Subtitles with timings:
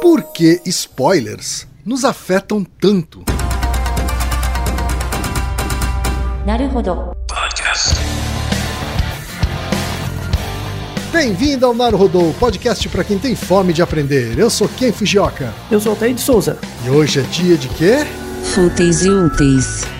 [0.00, 3.22] Por que spoilers nos afetam tanto?
[11.12, 14.38] Bem-vindo ao Naruhodô, podcast para quem tem fome de aprender.
[14.38, 15.52] Eu sou Ken Fujioka.
[15.70, 16.58] Eu sou Altair de Souza.
[16.86, 18.06] E hoje é dia de quê?
[18.42, 19.99] Fúteis e úteis.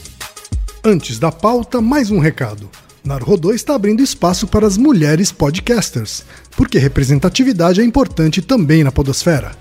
[0.83, 2.67] Antes da pauta, mais um recado.
[3.03, 6.25] Narodô está abrindo espaço para as mulheres podcasters,
[6.57, 9.51] porque representatividade é importante também na podosfera.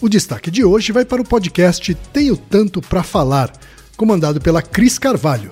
[0.00, 3.52] O destaque de hoje vai para o podcast Tenho Tanto Pra Falar,
[3.94, 5.50] comandado pela Cris Carvalho.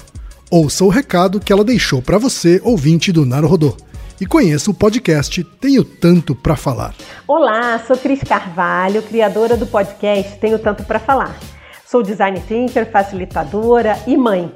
[0.50, 3.76] Ouça o recado que ela deixou para você, ouvinte do Narodô.
[4.18, 6.94] E conheça o podcast Tenho Tanto Pra Falar.
[7.26, 11.38] Olá, sou Cris Carvalho, criadora do podcast Tenho Tanto Pra Falar.
[11.86, 14.50] Sou design thinker, facilitadora e mãe.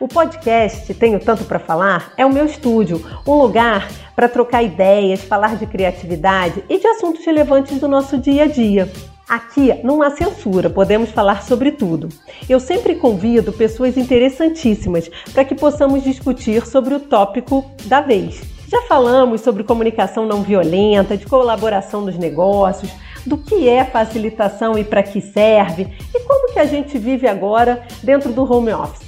[0.00, 5.22] O podcast Tenho Tanto para Falar é o meu estúdio, um lugar para trocar ideias,
[5.22, 8.90] falar de criatividade e de assuntos relevantes do nosso dia a dia.
[9.28, 12.08] Aqui não há censura, podemos falar sobre tudo.
[12.48, 18.40] Eu sempre convido pessoas interessantíssimas para que possamos discutir sobre o tópico da vez.
[18.68, 22.90] Já falamos sobre comunicação não violenta, de colaboração nos negócios,
[23.26, 27.82] do que é facilitação e para que serve e como que a gente vive agora
[28.02, 29.07] dentro do home office.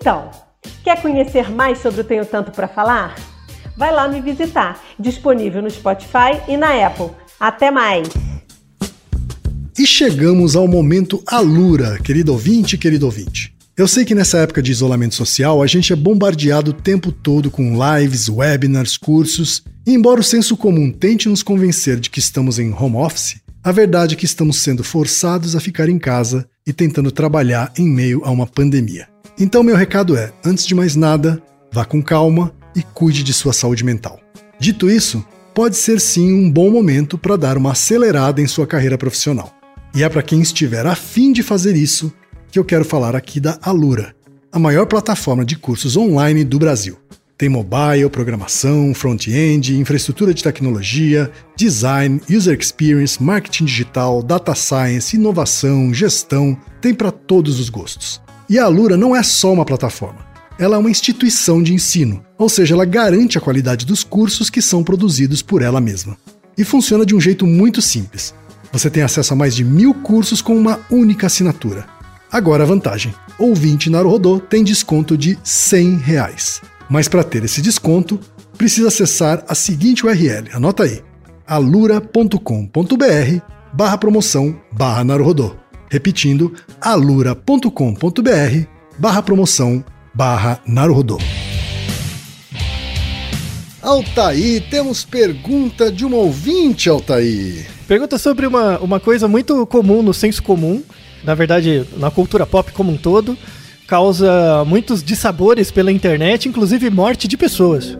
[0.00, 0.30] Então,
[0.82, 3.16] quer conhecer mais sobre o Tenho Tanto para Falar?
[3.76, 7.10] Vai lá me visitar, disponível no Spotify e na Apple.
[7.38, 8.08] Até mais!
[9.78, 13.54] E chegamos ao momento Alura, querido ouvinte, querido ouvinte.
[13.76, 17.50] Eu sei que nessa época de isolamento social a gente é bombardeado o tempo todo
[17.50, 22.58] com lives, webinars, cursos, e embora o senso comum tente nos convencer de que estamos
[22.58, 26.72] em home office, a verdade é que estamos sendo forçados a ficar em casa e
[26.72, 29.10] tentando trabalhar em meio a uma pandemia.
[29.38, 31.42] Então, meu recado é: antes de mais nada,
[31.72, 34.20] vá com calma e cuide de sua saúde mental.
[34.58, 35.24] Dito isso,
[35.54, 39.52] pode ser sim um bom momento para dar uma acelerada em sua carreira profissional.
[39.94, 42.12] E é para quem estiver afim de fazer isso
[42.50, 44.14] que eu quero falar aqui da Alura,
[44.52, 46.98] a maior plataforma de cursos online do Brasil.
[47.36, 55.94] Tem mobile, programação, front-end, infraestrutura de tecnologia, design, user experience, marketing digital, data science, inovação,
[55.94, 58.20] gestão, tem para todos os gostos.
[58.50, 60.26] E a Alura não é só uma plataforma.
[60.58, 64.60] Ela é uma instituição de ensino, ou seja, ela garante a qualidade dos cursos que
[64.60, 66.16] são produzidos por ela mesma.
[66.58, 68.34] E funciona de um jeito muito simples.
[68.72, 71.86] Você tem acesso a mais de mil cursos com uma única assinatura.
[72.30, 76.60] Agora a vantagem: ouvinte Naruhodô tem desconto de 100 reais.
[76.90, 78.18] Mas para ter esse desconto,
[78.58, 81.00] precisa acessar a seguinte URL, anota aí,
[81.46, 82.40] alura.com.br
[83.72, 85.04] barra promoção barra.
[85.90, 87.68] Repetindo, alura.com.br
[88.96, 89.84] barra promoção
[90.14, 91.18] barra Naruhodô.
[93.82, 97.66] Altaí, temos pergunta de uma ouvinte, Altaí.
[97.88, 100.82] Pergunta sobre uma, uma coisa muito comum no senso comum,
[101.24, 103.36] na verdade, na cultura pop como um todo,
[103.88, 107.98] causa muitos dissabores pela internet, inclusive morte de pessoas.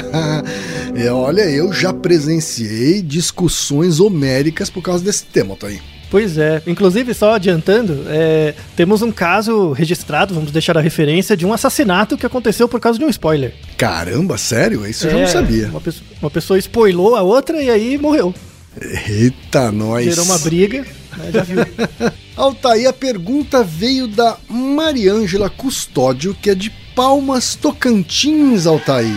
[0.96, 5.80] é, olha, eu já presenciei discussões homéricas por causa desse tema, Altaí.
[6.10, 6.60] Pois é.
[6.66, 12.16] Inclusive, só adiantando, é, temos um caso registrado, vamos deixar a referência, de um assassinato
[12.16, 13.54] que aconteceu por causa de um spoiler.
[13.76, 14.84] Caramba, sério?
[14.86, 15.68] Isso eu já não É, sabia.
[15.68, 18.34] Uma pessoa, uma pessoa spoilou a outra e aí morreu.
[19.08, 20.04] Eita, nós.
[20.04, 20.82] Gerou uma briga,
[21.16, 21.58] né, já viu.
[22.36, 29.14] Altair, a pergunta veio da Mariângela Custódio, que é de Palmas Tocantins, Altair.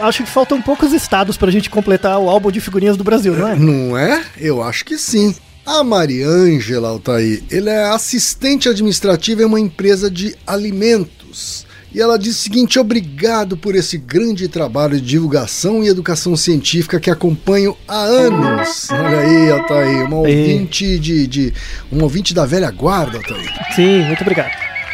[0.00, 3.48] Acho que faltam poucos estados pra gente completar o álbum de figurinhas do Brasil, não
[3.48, 3.54] é?
[3.56, 4.24] Não é?
[4.36, 5.34] Eu acho que sim.
[5.66, 11.64] A Mariângela Altair, ele é assistente administrativa em uma empresa de alimentos.
[11.90, 17.00] E ela diz o seguinte: obrigado por esse grande trabalho de divulgação e educação científica
[17.00, 18.90] que acompanho há anos.
[18.90, 21.54] Olha aí, Altair, uma ouvinte de, de.
[21.90, 23.50] Um ouvinte da velha guarda, Altair.
[23.74, 24.52] Sim, muito obrigado.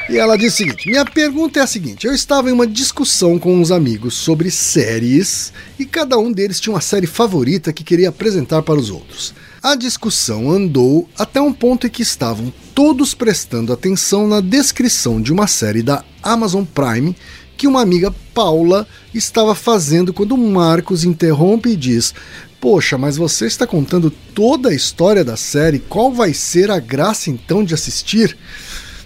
[0.08, 3.40] E ela diz o seguinte: minha pergunta é a seguinte: eu estava em uma discussão
[3.40, 8.10] com uns amigos sobre séries e cada um deles tinha uma série favorita que queria
[8.10, 9.34] apresentar para os outros.
[9.62, 15.30] A discussão andou até um ponto em que estavam todos prestando atenção na descrição de
[15.30, 17.14] uma série da Amazon Prime
[17.58, 22.14] que uma amiga Paula estava fazendo quando Marcos interrompe e diz:
[22.58, 27.28] Poxa, mas você está contando toda a história da série, qual vai ser a graça
[27.28, 28.34] então de assistir?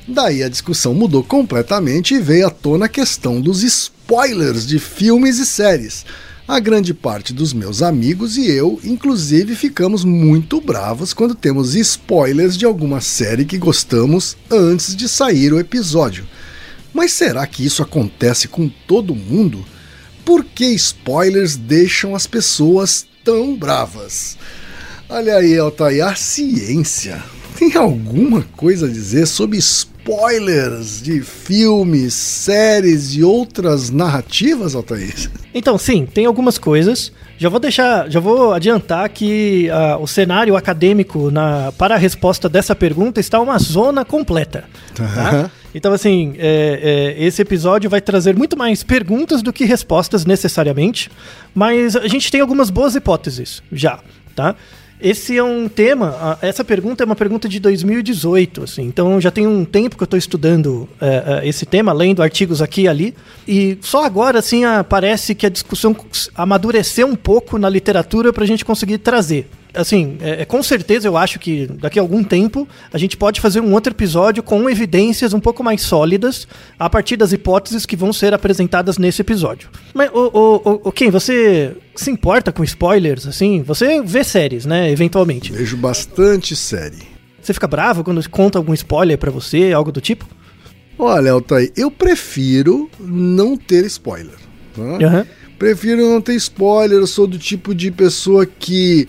[0.06, 5.40] Daí a discussão mudou completamente e veio à tona a questão dos spoilers de filmes
[5.40, 6.06] e séries.
[6.46, 12.54] A grande parte dos meus amigos e eu, inclusive, ficamos muito bravos quando temos spoilers
[12.58, 16.26] de alguma série que gostamos antes de sair o episódio.
[16.92, 19.64] Mas será que isso acontece com todo mundo?
[20.22, 24.36] Por que spoilers deixam as pessoas tão bravas?
[25.08, 27.22] Olha aí, Altair, a ciência.
[27.56, 35.30] Tem alguma coisa a dizer sobre spoilers de filmes, séries e outras narrativas, Altair?
[35.54, 37.12] Então, sim, tem algumas coisas.
[37.38, 42.48] Já vou deixar, já vou adiantar que uh, o cenário acadêmico na, para a resposta
[42.48, 44.64] dessa pergunta está uma zona completa.
[44.94, 45.50] Tá?
[45.74, 51.10] Então, assim, é, é, esse episódio vai trazer muito mais perguntas do que respostas necessariamente,
[51.52, 53.98] mas a gente tem algumas boas hipóteses já,
[54.36, 54.54] tá?
[55.04, 59.46] Esse é um tema, essa pergunta é uma pergunta de 2018, assim, então já tem
[59.46, 63.14] um tempo que eu estou estudando é, é, esse tema, lendo artigos aqui e ali,
[63.46, 65.94] e só agora, assim, parece que a discussão
[66.34, 71.08] amadureceu um pouco na literatura para a gente conseguir trazer assim, é, é, com certeza
[71.08, 74.68] eu acho que daqui a algum tempo a gente pode fazer um outro episódio com
[74.68, 76.46] evidências um pouco mais sólidas
[76.78, 79.68] a partir das hipóteses que vão ser apresentadas nesse episódio.
[79.92, 80.30] Mas, o,
[80.64, 83.62] o, o Ken, você se importa com spoilers, assim?
[83.62, 85.52] Você vê séries, né, eventualmente?
[85.52, 87.02] Vejo bastante série.
[87.40, 90.26] Você fica bravo quando conta algum spoiler para você, algo do tipo?
[90.98, 94.36] Olha, Altair, eu prefiro não ter spoiler.
[94.74, 94.82] Tá?
[94.82, 95.26] Uhum.
[95.58, 99.08] Prefiro não ter spoiler, eu sou do tipo de pessoa que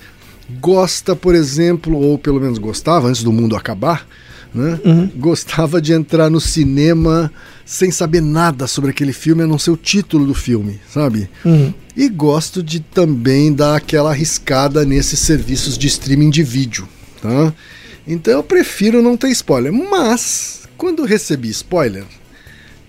[0.60, 4.08] gosta, por exemplo, ou pelo menos gostava antes do mundo acabar,
[4.54, 4.80] né?
[4.86, 5.12] Uhum.
[5.18, 7.32] Gostava de entrar no cinema
[7.66, 11.30] sem saber nada sobre aquele filme, a não ser o título do filme, sabe?
[11.44, 11.74] Uhum.
[11.96, 16.88] E gosto de também dar aquela arriscada nesses serviços de streaming de vídeo,
[17.22, 17.54] tá?
[18.08, 19.74] Então eu prefiro não ter spoiler.
[19.74, 22.06] Mas, quando recebi spoiler,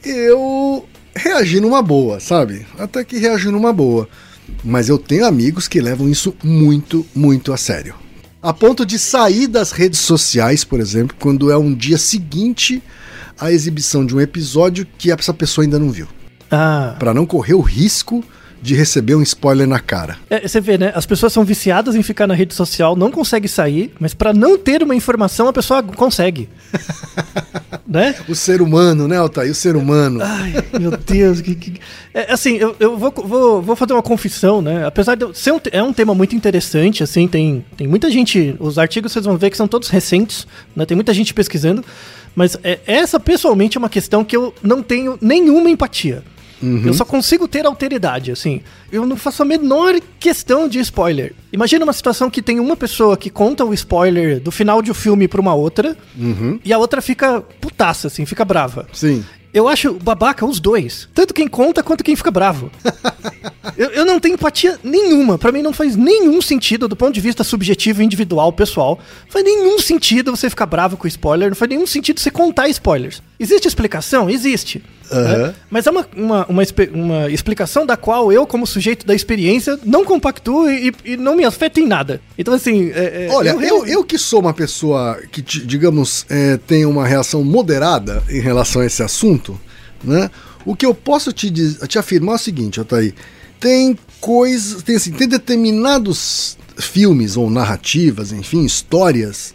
[0.05, 2.67] eu reagi numa boa, sabe?
[2.79, 4.07] Até que reagi numa boa
[4.65, 7.95] mas eu tenho amigos que levam isso muito, muito a sério.
[8.43, 12.83] A ponto de sair das redes sociais, por exemplo, quando é um dia seguinte
[13.39, 16.07] à exibição de um episódio que essa pessoa ainda não viu.
[16.51, 16.95] Ah.
[16.99, 18.25] Para não correr o risco
[18.67, 20.19] de receber um spoiler na cara.
[20.29, 20.93] É, você vê, né?
[20.95, 24.59] As pessoas são viciadas em ficar na rede social, não consegue sair, mas para não
[24.59, 26.49] ter uma informação, a pessoa consegue.
[27.87, 28.17] né?
[28.29, 29.53] O ser humano, né, Altair?
[29.53, 30.19] O ser humano.
[30.21, 31.41] Ai, meu Deus.
[31.41, 31.75] Que, que...
[32.13, 34.85] É, assim, eu, eu vou, vou, vou, fazer uma confissão, né?
[34.85, 38.57] Apesar de ser um, é um tema muito interessante, assim, tem, tem muita gente.
[38.59, 40.85] Os artigos vocês vão ver que são todos recentes, né?
[40.85, 41.85] Tem muita gente pesquisando.
[42.35, 46.25] Mas é, essa, pessoalmente, é uma questão que eu não tenho nenhuma empatia.
[46.63, 46.83] Uhum.
[46.87, 48.61] Eu só consigo ter alteridade, assim.
[48.91, 51.35] Eu não faço a menor questão de spoiler.
[51.53, 54.95] Imagina uma situação que tem uma pessoa que conta o spoiler do final de um
[54.95, 56.59] filme pra uma outra, uhum.
[56.65, 58.87] e a outra fica putaça, assim, fica brava.
[58.93, 59.25] Sim.
[59.53, 61.09] Eu acho babaca os dois.
[61.15, 62.71] Tanto quem conta quanto quem fica bravo.
[63.77, 65.39] eu, eu, não tenho empatia nenhuma.
[65.39, 68.99] Para mim não faz nenhum sentido do ponto de vista subjetivo, individual, pessoal.
[69.25, 71.49] Não faz nenhum sentido você ficar bravo com spoiler.
[71.49, 73.23] Não faz nenhum sentido você contar spoilers.
[73.39, 74.29] Existe explicação?
[74.31, 74.83] Existe.
[75.11, 75.23] Uhum.
[75.23, 75.55] Né?
[75.71, 80.05] Mas é uma, uma, uma, uma, explicação da qual eu, como sujeito da experiência, não
[80.05, 82.21] compactuo e, e não me afeta em nada.
[82.39, 82.91] Então, assim.
[82.91, 87.07] É, é, Olha, eu, eu, eu, que sou uma pessoa que, digamos, é, tem uma
[87.07, 89.61] reação moderada em relação a esse assunto,
[90.03, 90.31] né?
[90.65, 91.49] O que eu posso te,
[91.87, 93.15] te afirmar é o seguinte, Otaí.
[93.61, 94.83] Tem coisas.
[94.83, 99.55] Tem, assim, tem determinados filmes ou narrativas, enfim, histórias,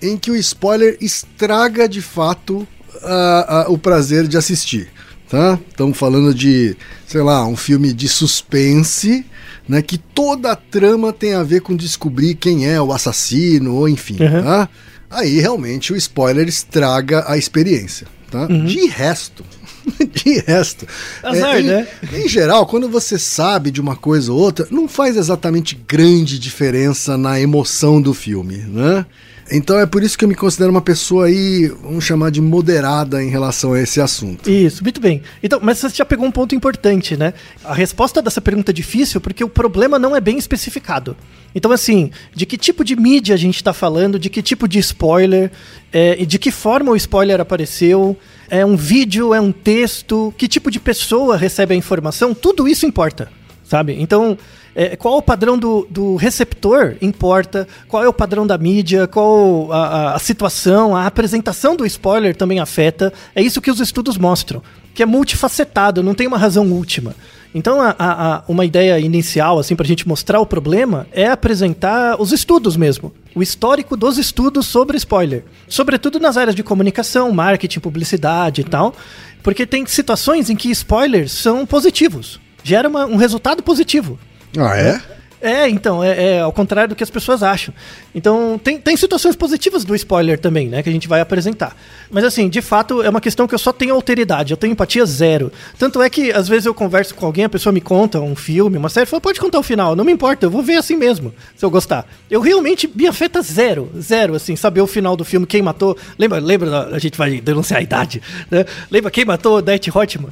[0.00, 2.66] em que o spoiler estraga de fato
[3.02, 4.88] a, a, o prazer de assistir.
[5.28, 5.58] Tá?
[5.68, 9.24] Estamos falando de, sei lá, um filme de suspense,
[9.66, 13.88] né, que toda a trama tem a ver com descobrir quem é o assassino, ou
[13.88, 14.42] enfim, uhum.
[14.42, 14.68] tá?
[15.08, 18.46] Aí realmente o spoiler estraga a experiência, tá?
[18.46, 18.66] Uhum.
[18.66, 19.44] De resto,
[20.12, 20.86] de resto.
[21.22, 21.88] Azar, é, em, né?
[22.12, 27.16] Em geral, quando você sabe de uma coisa ou outra, não faz exatamente grande diferença
[27.16, 29.06] na emoção do filme, né?
[29.52, 33.22] Então é por isso que eu me considero uma pessoa aí, vamos chamar de moderada
[33.22, 34.50] em relação a esse assunto.
[34.50, 35.22] Isso, muito bem.
[35.42, 37.34] Então, mas você já pegou um ponto importante, né?
[37.62, 41.14] A resposta dessa pergunta é difícil porque o problema não é bem especificado.
[41.54, 44.78] Então, assim, de que tipo de mídia a gente está falando, de que tipo de
[44.78, 45.50] spoiler,
[45.92, 48.16] é, de que forma o spoiler apareceu,
[48.48, 52.86] é um vídeo, é um texto, que tipo de pessoa recebe a informação, tudo isso
[52.86, 53.30] importa,
[53.64, 53.96] sabe?
[54.00, 54.38] Então,
[54.74, 59.70] é, qual o padrão do, do, receptor importa, qual é o padrão da mídia, qual
[59.72, 63.12] a, a, situação, a apresentação do spoiler também afeta.
[63.34, 64.62] É isso que os estudos mostram,
[64.94, 67.14] que é multifacetado, não tem uma razão última.
[67.54, 72.20] Então, a, a, uma ideia inicial, assim, para a gente mostrar o problema, é apresentar
[72.20, 73.12] os estudos mesmo.
[73.34, 75.44] O histórico dos estudos sobre spoiler.
[75.68, 78.94] Sobretudo nas áreas de comunicação, marketing, publicidade e tal.
[79.42, 82.40] Porque tem situações em que spoilers são positivos.
[82.64, 84.18] Gera uma, um resultado positivo.
[84.58, 85.00] Ah, é?
[85.42, 87.74] É, então, é, é, ao contrário do que as pessoas acham.
[88.14, 91.76] Então, tem, tem situações positivas do spoiler também, né, que a gente vai apresentar.
[92.08, 95.04] Mas, assim, de fato, é uma questão que eu só tenho alteridade, eu tenho empatia
[95.04, 95.50] zero.
[95.76, 98.78] Tanto é que, às vezes, eu converso com alguém, a pessoa me conta um filme,
[98.78, 101.34] uma série, fala, pode contar o final, não me importa, eu vou ver assim mesmo,
[101.56, 102.06] se eu gostar.
[102.30, 105.98] Eu realmente me afeta zero, zero, assim, saber o final do filme, quem matou.
[106.16, 108.64] Lembra, lembra, a gente vai denunciar a idade, né?
[108.90, 110.30] Lembra quem matou Death Hotman?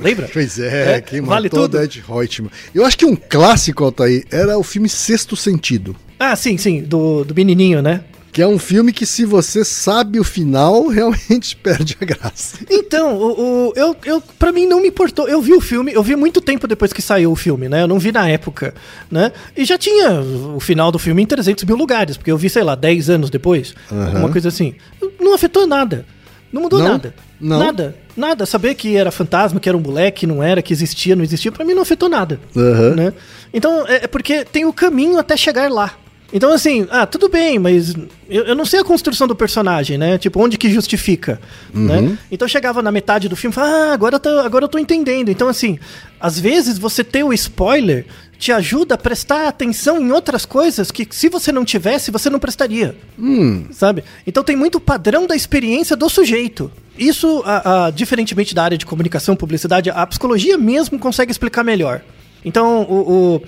[0.00, 0.28] Lembra?
[0.32, 2.50] pois é, é, quem vale matou Death Hotman.
[2.74, 5.96] Eu acho que um clássico, Altair, era era o filme Sexto Sentido.
[6.18, 8.02] Ah, sim, sim, do, do menininho, né?
[8.32, 12.58] Que é um filme que, se você sabe o final, realmente perde a graça.
[12.70, 15.28] Então, o, o, eu, eu, pra mim não me importou.
[15.28, 17.82] Eu vi o filme, eu vi muito tempo depois que saiu o filme, né?
[17.82, 18.74] Eu não vi na época,
[19.10, 19.32] né?
[19.56, 22.62] E já tinha o final do filme em 300 mil lugares, porque eu vi, sei
[22.62, 24.06] lá, 10 anos depois, uhum.
[24.06, 24.74] alguma coisa assim.
[25.18, 26.06] Não afetou nada.
[26.52, 26.88] Não mudou não?
[26.88, 27.14] nada.
[27.40, 27.58] Não.
[27.58, 27.96] Nada.
[28.16, 28.44] Nada.
[28.44, 31.64] Saber que era fantasma, que era um moleque, não era, que existia, não existia, para
[31.64, 32.38] mim não afetou nada.
[32.54, 32.94] Uhum.
[32.94, 33.12] Né?
[33.52, 35.94] Então, é, é porque tem o caminho até chegar lá.
[36.32, 37.92] Então, assim, ah, tudo bem, mas
[38.28, 40.16] eu, eu, não sei a construção do personagem, né?
[40.16, 41.40] Tipo, onde que justifica,
[41.74, 41.86] uhum.
[41.86, 42.18] né?
[42.30, 44.78] Então chegava na metade do filme e falava, ah, agora eu, tô, agora eu tô
[44.78, 45.28] entendendo.
[45.28, 45.78] Então, assim,
[46.20, 48.06] às vezes você ter o spoiler
[48.38, 52.38] te ajuda a prestar atenção em outras coisas que se você não tivesse, você não
[52.38, 52.96] prestaria.
[53.18, 53.66] Hum.
[53.70, 54.02] Sabe?
[54.26, 56.70] Então tem muito padrão da experiência do sujeito.
[57.00, 62.02] Isso, a, a, diferentemente da área de comunicação, publicidade, a psicologia mesmo consegue explicar melhor.
[62.44, 63.42] Então, o, o,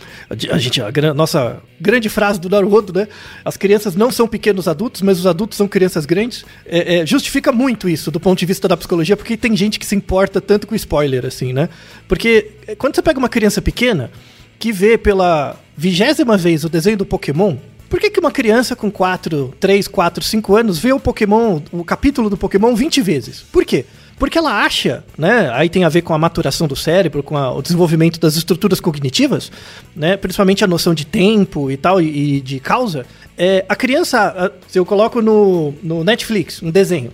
[0.50, 3.08] a gente, a nossa grande frase do Naruhodo, né?
[3.44, 6.44] As crianças não são pequenos adultos, mas os adultos são crianças grandes.
[6.64, 9.84] É, é, justifica muito isso do ponto de vista da psicologia, porque tem gente que
[9.84, 11.68] se importa tanto com spoiler, assim, né?
[12.08, 14.10] Porque é, quando você pega uma criança pequena
[14.58, 17.56] que vê pela vigésima vez o desenho do Pokémon,
[17.92, 21.84] por que, que uma criança com 4, 3, 4, 5 anos vê o Pokémon, o
[21.84, 23.42] capítulo do Pokémon 20 vezes?
[23.52, 23.84] Por quê?
[24.18, 25.50] Porque ela acha, né?
[25.52, 28.80] Aí tem a ver com a maturação do cérebro, com a, o desenvolvimento das estruturas
[28.80, 29.52] cognitivas,
[29.94, 30.16] né?
[30.16, 33.04] Principalmente a noção de tempo e tal, e, e de causa.
[33.36, 37.12] É, a criança, se eu coloco no, no Netflix um desenho,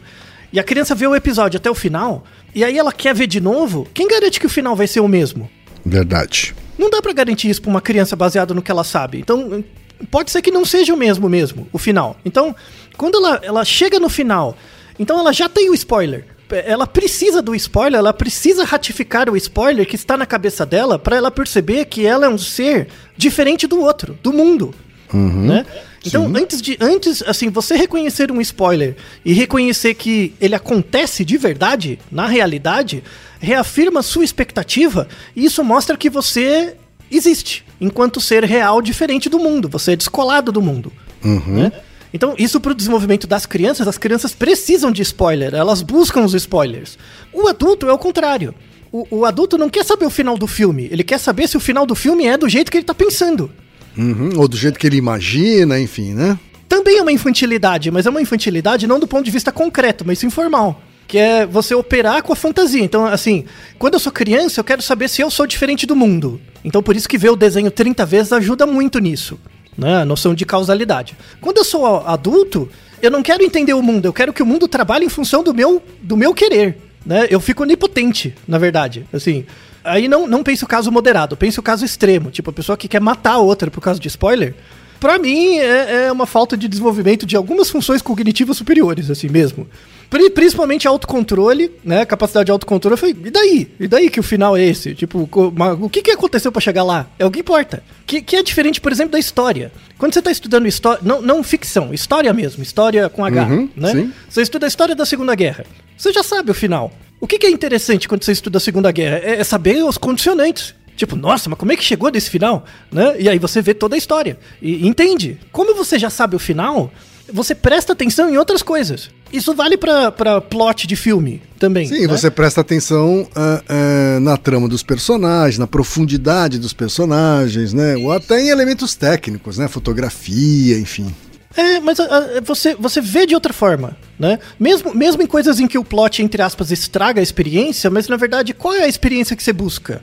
[0.53, 2.23] e a criança vê o episódio até o final,
[2.55, 5.09] e aí ela quer ver de novo, quem garante que o final vai ser o
[5.09, 5.51] mesmo?
[5.85, 6.55] Verdade.
[6.79, 9.19] Não dá para garantir isso pra uma criança baseado no que ela sabe.
[9.19, 9.65] Então,
[10.11, 12.17] pode ser que não seja o mesmo mesmo, o final.
[12.25, 12.55] Então,
[12.97, 14.57] quando ela, ela chega no final,
[14.99, 19.87] então ela já tem o spoiler ela precisa do spoiler, ela precisa ratificar o spoiler
[19.87, 23.81] que está na cabeça dela para ela perceber que ela é um ser diferente do
[23.81, 24.75] outro, do mundo.
[25.13, 25.67] Uhum, né?
[26.05, 26.33] Então, sim.
[26.37, 26.79] antes de.
[26.81, 33.03] Antes, assim, você reconhecer um spoiler e reconhecer que ele acontece de verdade, na realidade,
[33.41, 36.77] reafirma sua expectativa e isso mostra que você
[37.11, 39.69] existe enquanto ser real diferente do mundo.
[39.69, 40.93] Você é descolado do mundo.
[41.25, 41.63] Uhum.
[41.63, 41.73] Né?
[42.13, 46.35] Então, isso para o desenvolvimento das crianças, as crianças precisam de spoiler, elas buscam os
[46.35, 46.99] spoilers.
[47.33, 48.55] O adulto é o contrário.
[48.91, 51.61] O, o, adulto não quer saber o final do filme, ele quer saber se o
[51.61, 53.51] final do filme é do jeito que ele está pensando.
[53.97, 56.39] Uhum, ou do jeito que ele imagina, enfim, né?
[56.67, 60.23] Também é uma infantilidade, mas é uma infantilidade não do ponto de vista concreto, mas
[60.23, 60.81] informal.
[61.09, 62.85] Que é você operar com a fantasia.
[62.85, 63.47] Então, assim,
[63.79, 66.41] quando eu sou criança, eu quero saber se eu sou diferente do mundo.
[66.63, 69.39] Então, por isso que ver o desenho 30 vezes ajuda muito nisso
[69.79, 69.99] né?
[69.99, 71.17] A noção de causalidade.
[71.41, 72.69] Quando eu sou adulto,
[73.01, 75.55] eu não quero entender o mundo, eu quero que o mundo trabalhe em função do
[75.55, 77.29] meu, do meu querer, né?
[77.31, 79.47] Eu fico onipotente, na verdade, assim.
[79.85, 82.89] Aí não, não penso o caso moderado, penso o caso extremo, tipo a pessoa que
[82.89, 84.55] quer matar a outra por causa de spoiler.
[85.01, 89.69] Pra mim, é, é uma falta de desenvolvimento de algumas funções cognitivas superiores, assim mesmo.
[90.11, 92.05] Pri- Principalmente autocontrole, né?
[92.05, 92.95] Capacidade de autocontrole.
[92.95, 93.69] Eu falei, e daí?
[93.79, 94.95] E daí que o final é esse?
[94.95, 97.09] Tipo, o que, que aconteceu pra chegar lá?
[97.19, 97.83] É o que importa.
[98.07, 99.71] Que, que é diferente, por exemplo, da história.
[99.99, 103.93] Quando você tá estudando história, não, não ficção, história mesmo, história com H, Uhum, né?
[103.93, 104.13] sim.
[104.29, 105.65] Você estuda a história da Segunda Guerra.
[105.97, 106.91] Você já sabe o final.
[107.21, 109.19] O que, que é interessante quando você estuda a Segunda Guerra?
[109.23, 110.75] É, é saber os condicionantes.
[110.99, 112.65] Tipo, nossa, mas como é que chegou desse final?
[112.91, 113.15] Né?
[113.21, 114.37] E aí você vê toda a história.
[114.61, 115.39] E entende.
[115.53, 116.91] Como você já sabe o final,
[117.33, 119.09] você presta atenção em outras coisas.
[119.33, 121.87] Isso vale pra, pra plot de filme também.
[121.87, 122.09] Sim, né?
[122.09, 127.97] você presta atenção ah, ah, na trama dos personagens, na profundidade dos personagens, né?
[127.97, 129.69] Ou até em elementos técnicos, né?
[129.69, 131.15] Fotografia, enfim.
[131.57, 134.41] É, mas ah, você, você vê de outra forma, né?
[134.59, 138.17] Mesmo, mesmo em coisas em que o plot, entre aspas, estraga a experiência, mas na
[138.17, 140.03] verdade, qual é a experiência que você busca?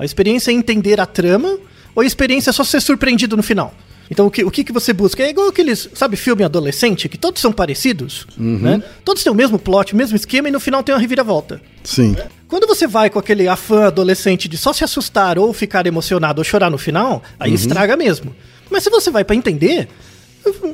[0.00, 1.58] A experiência é entender a trama
[1.94, 3.74] ou a experiência é só ser surpreendido no final?
[4.10, 5.22] Então o que, o que, que você busca?
[5.22, 8.82] É igual aqueles, sabe, filme adolescente, que todos são parecidos, né?
[9.04, 11.60] Todos têm o mesmo plot, o mesmo esquema e no final tem uma reviravolta.
[11.84, 12.16] Sim.
[12.48, 16.44] Quando você vai com aquele afã adolescente de só se assustar ou ficar emocionado ou
[16.44, 18.34] chorar no final, aí estraga mesmo.
[18.70, 19.86] Mas se você vai pra entender,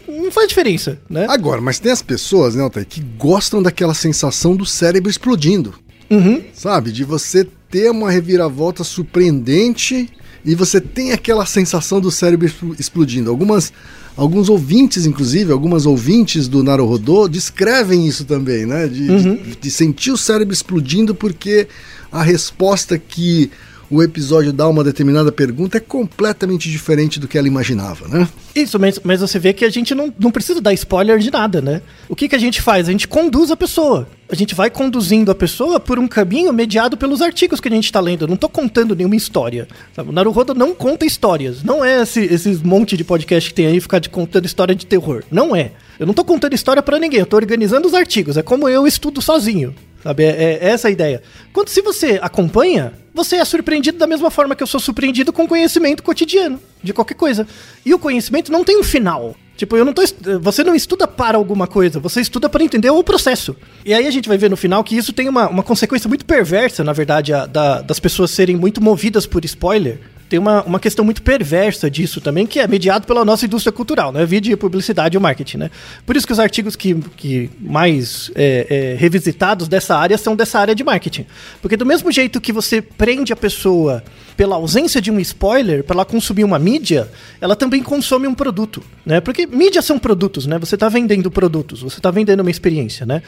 [0.09, 1.26] não faz diferença, né?
[1.28, 5.75] Agora, mas tem as pessoas, né, Altair, que gostam daquela sensação do cérebro explodindo.
[6.09, 6.45] Uhum.
[6.54, 6.92] Sabe?
[6.92, 10.08] De você ter uma reviravolta surpreendente
[10.44, 13.30] e você tem aquela sensação do cérebro expl- explodindo.
[13.30, 13.73] Algumas,
[14.16, 18.87] alguns ouvintes, inclusive, algumas ouvintes do Naruhodô descrevem isso também, né?
[18.87, 21.66] De, de, de sentir o cérebro explodindo porque
[22.12, 23.50] a resposta que
[23.90, 28.28] o episódio dá uma determinada pergunta é completamente diferente do que ela imaginava, né?
[28.54, 31.60] Isso, mas, mas você vê que a gente não, não precisa dar spoiler de nada,
[31.60, 31.82] né?
[32.08, 32.88] O que, que a gente faz?
[32.88, 34.08] A gente conduz a pessoa.
[34.28, 37.92] A gente vai conduzindo a pessoa por um caminho mediado pelos artigos que a gente
[37.92, 38.24] tá lendo.
[38.24, 39.68] Eu não tô contando nenhuma história.
[39.94, 40.08] Sabe?
[40.08, 41.62] O Naruhodo não conta histórias.
[41.62, 44.84] Não é esse, esses monte de podcast que tem aí ficar de contando história de
[44.84, 45.22] terror.
[45.30, 45.72] Não é.
[45.98, 47.20] Eu não tô contando história pra ninguém.
[47.20, 48.36] Eu tô organizando os artigos.
[48.36, 49.74] É como eu estudo sozinho.
[50.06, 50.25] Sabe?
[50.25, 51.22] É, é essa a ideia.
[51.52, 55.46] Quando se você acompanha, você é surpreendido da mesma forma que eu sou surpreendido com
[55.48, 57.46] conhecimento cotidiano, de qualquer coisa.
[57.84, 59.34] E o conhecimento não tem um final.
[59.56, 60.02] Tipo, eu não tô.
[60.42, 63.56] Você não estuda para alguma coisa, você estuda para entender o processo.
[63.86, 66.26] E aí a gente vai ver no final que isso tem uma, uma consequência muito
[66.26, 69.99] perversa, na verdade, a- da- das pessoas serem muito movidas por spoiler.
[70.28, 74.10] Tem uma, uma questão muito perversa disso também, que é mediado pela nossa indústria cultural,
[74.10, 74.26] né?
[74.26, 75.71] Vídeo publicidade e marketing, né?
[76.04, 80.58] Por isso que os artigos que, que mais é, é, revisitados dessa área são dessa
[80.58, 81.26] área de marketing.
[81.62, 84.02] Porque do mesmo jeito que você prende a pessoa
[84.36, 87.08] pela ausência de um spoiler, para ela consumir uma mídia,
[87.41, 89.21] ela também consome um produto, né?
[89.21, 90.58] Porque mídias são produtos, né?
[90.58, 93.23] Você está vendendo produtos, você está vendendo uma experiência, né?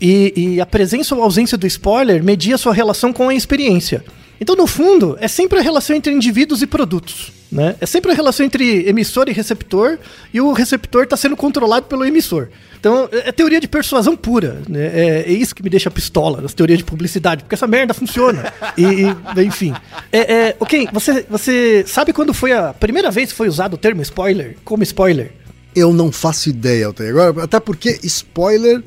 [0.00, 4.04] E, e a presença ou ausência do spoiler media sua relação com a experiência.
[4.40, 7.32] Então, no fundo, é sempre a relação entre indivíduos e produtos.
[7.50, 7.76] Né?
[7.80, 9.98] É sempre a relação entre emissor e receptor,
[10.32, 12.48] e o receptor está sendo controlado pelo emissor.
[12.78, 14.60] Então, é teoria de persuasão pura.
[14.68, 14.86] Né?
[14.86, 18.52] É, é isso que me deixa pistola nas teorias de publicidade, porque essa merda funciona.
[18.76, 19.72] E, e, enfim.
[20.10, 23.78] É, é, ok, você, você sabe quando foi a primeira vez que foi usado o
[23.78, 25.30] termo spoiler como spoiler?
[25.76, 27.10] Eu não faço ideia, Altair.
[27.10, 28.82] Agora, até porque spoiler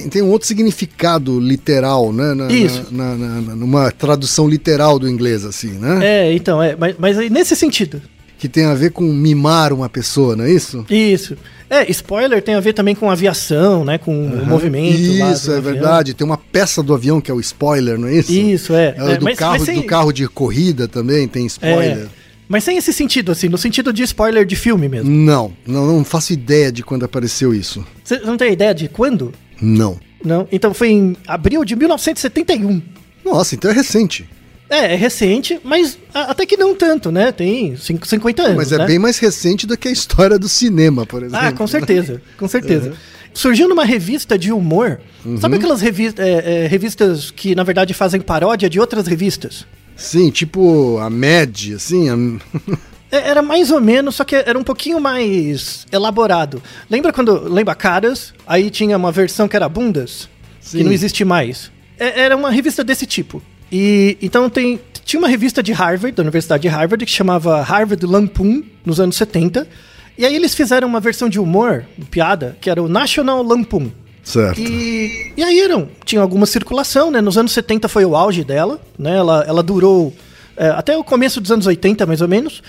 [0.00, 2.32] tem, tem um outro significado literal, né?
[2.34, 2.86] Na, Isso.
[2.90, 5.98] Na, na- numa tradução literal do inglês, assim, né?
[6.02, 8.00] É, então, é, mas, mas aí nesse sentido.
[8.38, 10.84] Que tem a ver com mimar uma pessoa, não é isso?
[10.90, 11.36] Isso.
[11.70, 13.98] É, spoiler tem a ver também com aviação, né?
[13.98, 14.96] Com o movimento.
[14.98, 15.72] Isso, é avião.
[15.74, 16.14] verdade.
[16.14, 18.32] Tem uma peça do avião que é o spoiler, não é isso?
[18.32, 18.94] Isso, é.
[18.98, 21.98] É, É, do, mas- carro, mas sem- do carro de corrida também tem spoiler.
[21.98, 22.06] É,
[22.48, 25.08] mas sem esse sentido, assim, no sentido de spoiler de filme mesmo.
[25.08, 27.86] Não, não, não faço ideia de quando apareceu isso.
[28.02, 29.32] Você não tem ideia de quando?
[29.62, 29.98] Não.
[30.24, 30.46] Não.
[30.52, 32.82] Então foi em abril de 1971.
[33.24, 34.28] Nossa, então é recente.
[34.68, 37.30] É, é recente, mas até que não tanto, né?
[37.30, 38.56] Tem cinco- 50 anos.
[38.56, 38.86] Mas é né?
[38.86, 41.46] bem mais recente do que a história do cinema, por exemplo.
[41.46, 42.94] Ah, com certeza, com certeza.
[43.34, 44.98] Surgiu numa revista de humor.
[45.40, 49.66] Sabe aquelas revis- é, é, revistas que, na verdade, fazem paródia de outras revistas?
[49.94, 52.08] Sim, tipo a Mad, assim.
[52.08, 52.16] a-
[53.18, 56.62] Era mais ou menos, só que era um pouquinho mais elaborado.
[56.88, 57.44] Lembra quando.
[57.48, 58.32] Lembra Caras?
[58.46, 60.28] Aí tinha uma versão que era Bundas,
[60.62, 60.82] que Sim.
[60.84, 61.70] não existe mais.
[61.98, 63.42] É- Era uma revista desse tipo.
[63.70, 64.80] E então tem.
[65.04, 69.16] Tinha uma revista de Harvard, da Universidade de Harvard, que chamava Harvard Lampoon, nos anos
[69.16, 69.68] 70.
[70.16, 73.90] E aí eles fizeram uma versão de humor, piada, que era o National Lampoon.
[74.22, 74.60] Certo.
[74.60, 77.20] E, e aí eram, tinha alguma circulação, né?
[77.20, 79.16] Nos anos 70 foi o auge dela, né?
[79.16, 80.14] Ela, ela durou
[80.56, 82.62] é, até o começo dos anos 80, mais ou menos.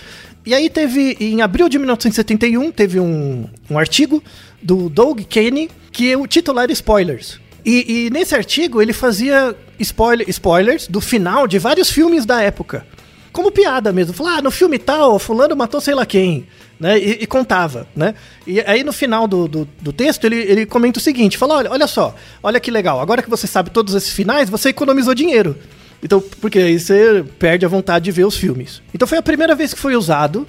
[0.46, 4.22] E aí teve, em abril de 1971, teve um, um artigo
[4.62, 7.40] do Doug Kenny, que o título era Spoilers.
[7.66, 12.86] E, e nesse artigo ele fazia spoiler, spoilers do final de vários filmes da época.
[13.32, 14.14] como piada mesmo.
[14.14, 16.46] Falar, ah, no filme tal, fulano matou sei lá quem.
[16.80, 18.14] Né, e, e, contava, né?
[18.46, 21.72] E aí no final do, do, do, texto ele, ele comenta o seguinte: fala, olha,
[21.72, 25.56] olha só, olha que legal, agora que você sabe todos esses finais, você economizou dinheiro.
[26.04, 28.82] Então, porque aí você perde a vontade de ver os filmes.
[28.94, 30.46] Então foi a primeira vez que foi usado.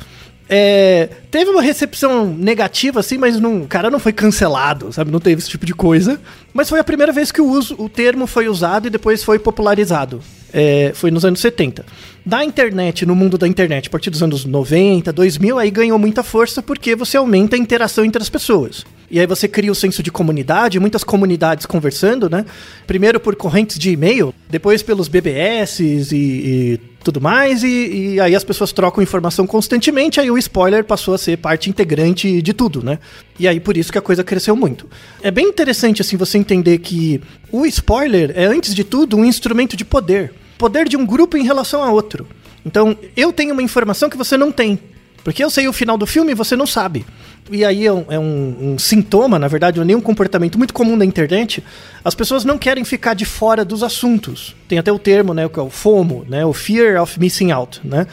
[0.46, 5.10] É, teve uma recepção negativa, assim, mas não, o cara não foi cancelado, sabe?
[5.10, 6.20] Não teve esse tipo de coisa.
[6.52, 9.38] Mas foi a primeira vez que o, uso, o termo foi usado e depois foi
[9.38, 10.20] popularizado.
[10.52, 11.84] É, foi nos anos 70.
[12.26, 16.22] Na internet, no mundo da internet, a partir dos anos 90, 2000, aí ganhou muita
[16.22, 18.84] força porque você aumenta a interação entre as pessoas.
[19.10, 22.44] E aí você cria o senso de comunidade, muitas comunidades conversando, né?
[22.86, 28.34] Primeiro por correntes de e-mail, depois pelos BBS e, e tudo mais, e, e, aí
[28.34, 32.82] as pessoas trocam informação constantemente, aí o spoiler passou a ser parte integrante de tudo,
[32.82, 32.98] né?
[33.38, 34.88] E aí por isso que a coisa cresceu muito.
[35.22, 37.20] É bem interessante, assim, você entender que
[37.52, 40.32] o spoiler é, antes de tudo, um instrumento de poder.
[40.56, 42.26] Poder de um grupo em relação a outro.
[42.64, 44.78] Então, eu tenho uma informação que você não tem.
[45.24, 47.04] Porque eu sei o final do filme e você não sabe.
[47.50, 50.96] E aí é um, é um, um sintoma, na verdade, é nenhum comportamento muito comum
[50.96, 51.64] na internet.
[52.04, 54.54] As pessoas não querem ficar de fora dos assuntos.
[54.68, 57.80] Tem até o termo, né, que é o FOMO, né, o Fear of Missing Out,
[57.82, 58.06] né?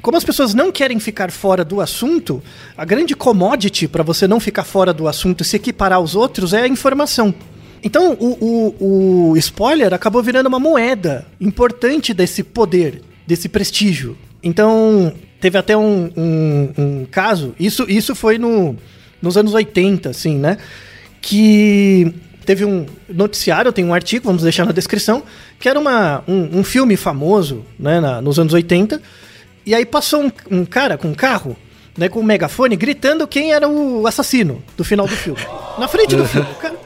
[0.00, 2.42] Como as pessoas não querem ficar fora do assunto,
[2.76, 6.52] a grande commodity para você não ficar fora do assunto e se equiparar aos outros
[6.52, 7.34] é a informação.
[7.82, 14.16] Então, o, o, o spoiler acabou virando uma moeda importante desse poder, desse prestígio.
[14.46, 18.76] Então, teve até um, um, um caso, isso, isso foi no,
[19.20, 20.56] nos anos 80, assim, né?
[21.20, 25.24] Que teve um noticiário, tem um artigo, vamos deixar na descrição,
[25.58, 29.02] que era uma, um, um filme famoso, né, na, nos anos 80,
[29.66, 31.56] e aí passou um, um, cara com um carro,
[31.98, 35.40] né, com um megafone, gritando quem era o assassino do final do filme.
[35.76, 36.46] Na frente do filme.
[36.52, 36.76] O cara,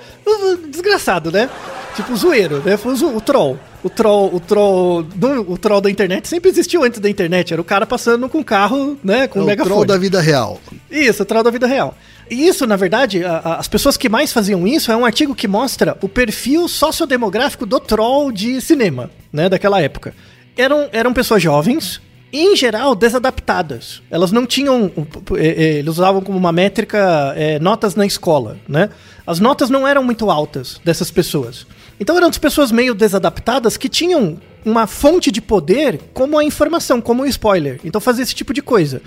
[0.70, 1.50] desgraçado, né?
[1.96, 2.76] Tipo, zoeiro, né?
[2.76, 3.58] Foi o, o troll.
[3.82, 7.52] O troll, o troll, do, o troll da internet sempre existiu antes da internet.
[7.52, 9.26] Era o cara passando com o carro, né?
[9.26, 9.72] Com é um megafone.
[9.72, 10.60] O troll da vida real.
[10.90, 11.96] Isso, o troll da vida real.
[12.30, 15.34] E isso, na verdade, a, a, as pessoas que mais faziam isso é um artigo
[15.34, 19.48] que mostra o perfil sociodemográfico do troll de cinema, né?
[19.48, 20.14] Daquela época.
[20.56, 22.00] Eram, eram pessoas jovens,
[22.32, 24.02] em geral, desadaptadas.
[24.10, 24.92] Elas não tinham.
[25.36, 28.90] Eles usavam como uma métrica é, notas na escola, né?
[29.26, 31.66] As notas não eram muito altas dessas pessoas.
[32.00, 37.22] Então eram pessoas meio desadaptadas que tinham uma fonte de poder como a informação, como
[37.22, 37.78] o spoiler.
[37.84, 39.02] Então fazia esse tipo de coisa.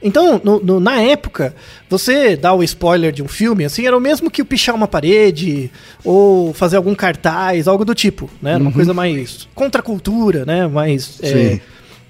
[0.00, 1.54] Então, no, no, na época,
[1.90, 5.70] você dar o spoiler de um filme, assim, era o mesmo que pichar uma parede,
[6.04, 8.56] ou fazer algum cartaz, algo do tipo, né?
[8.56, 8.72] Uma uhum.
[8.72, 10.68] coisa mais contra a cultura, né?
[10.68, 11.18] Mais.
[11.20, 11.60] É,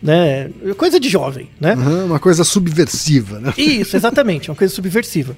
[0.03, 0.51] né?
[0.77, 1.75] Coisa de jovem, né?
[1.75, 3.53] Uhum, uma coisa subversiva, né?
[3.57, 5.37] Isso, exatamente, uma coisa subversiva.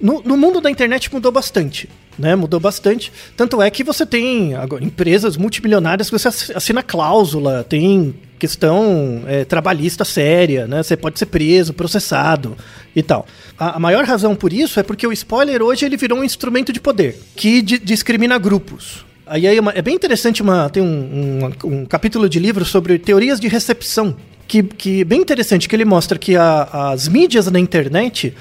[0.00, 2.34] No, no, mundo da internet mudou bastante, né?
[2.34, 3.12] Mudou bastante.
[3.36, 9.44] Tanto é que você tem agora, empresas multimilionárias que você assina cláusula, tem questão é,
[9.44, 10.82] trabalhista séria, né?
[10.82, 12.56] Você pode ser preso, processado
[12.96, 13.26] e tal.
[13.58, 16.72] A, a, maior razão por isso é porque o spoiler hoje ele virou um instrumento
[16.72, 19.04] de poder que discrimina grupos.
[19.30, 22.98] Aí é, uma, é bem interessante, uma, tem um, um, um, capítulo de livro sobre
[22.98, 24.16] teorias de recepção,
[24.48, 28.34] que, que é bem interessante, que ele mostra que a, as mídias na internet,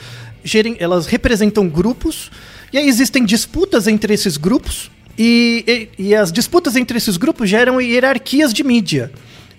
[0.44, 2.32] gerem, elas representam grupos,
[2.74, 7.48] e aí existem disputas entre esses grupos, e, e, e as disputas entre esses grupos
[7.48, 9.12] geram hierarquias de mídia.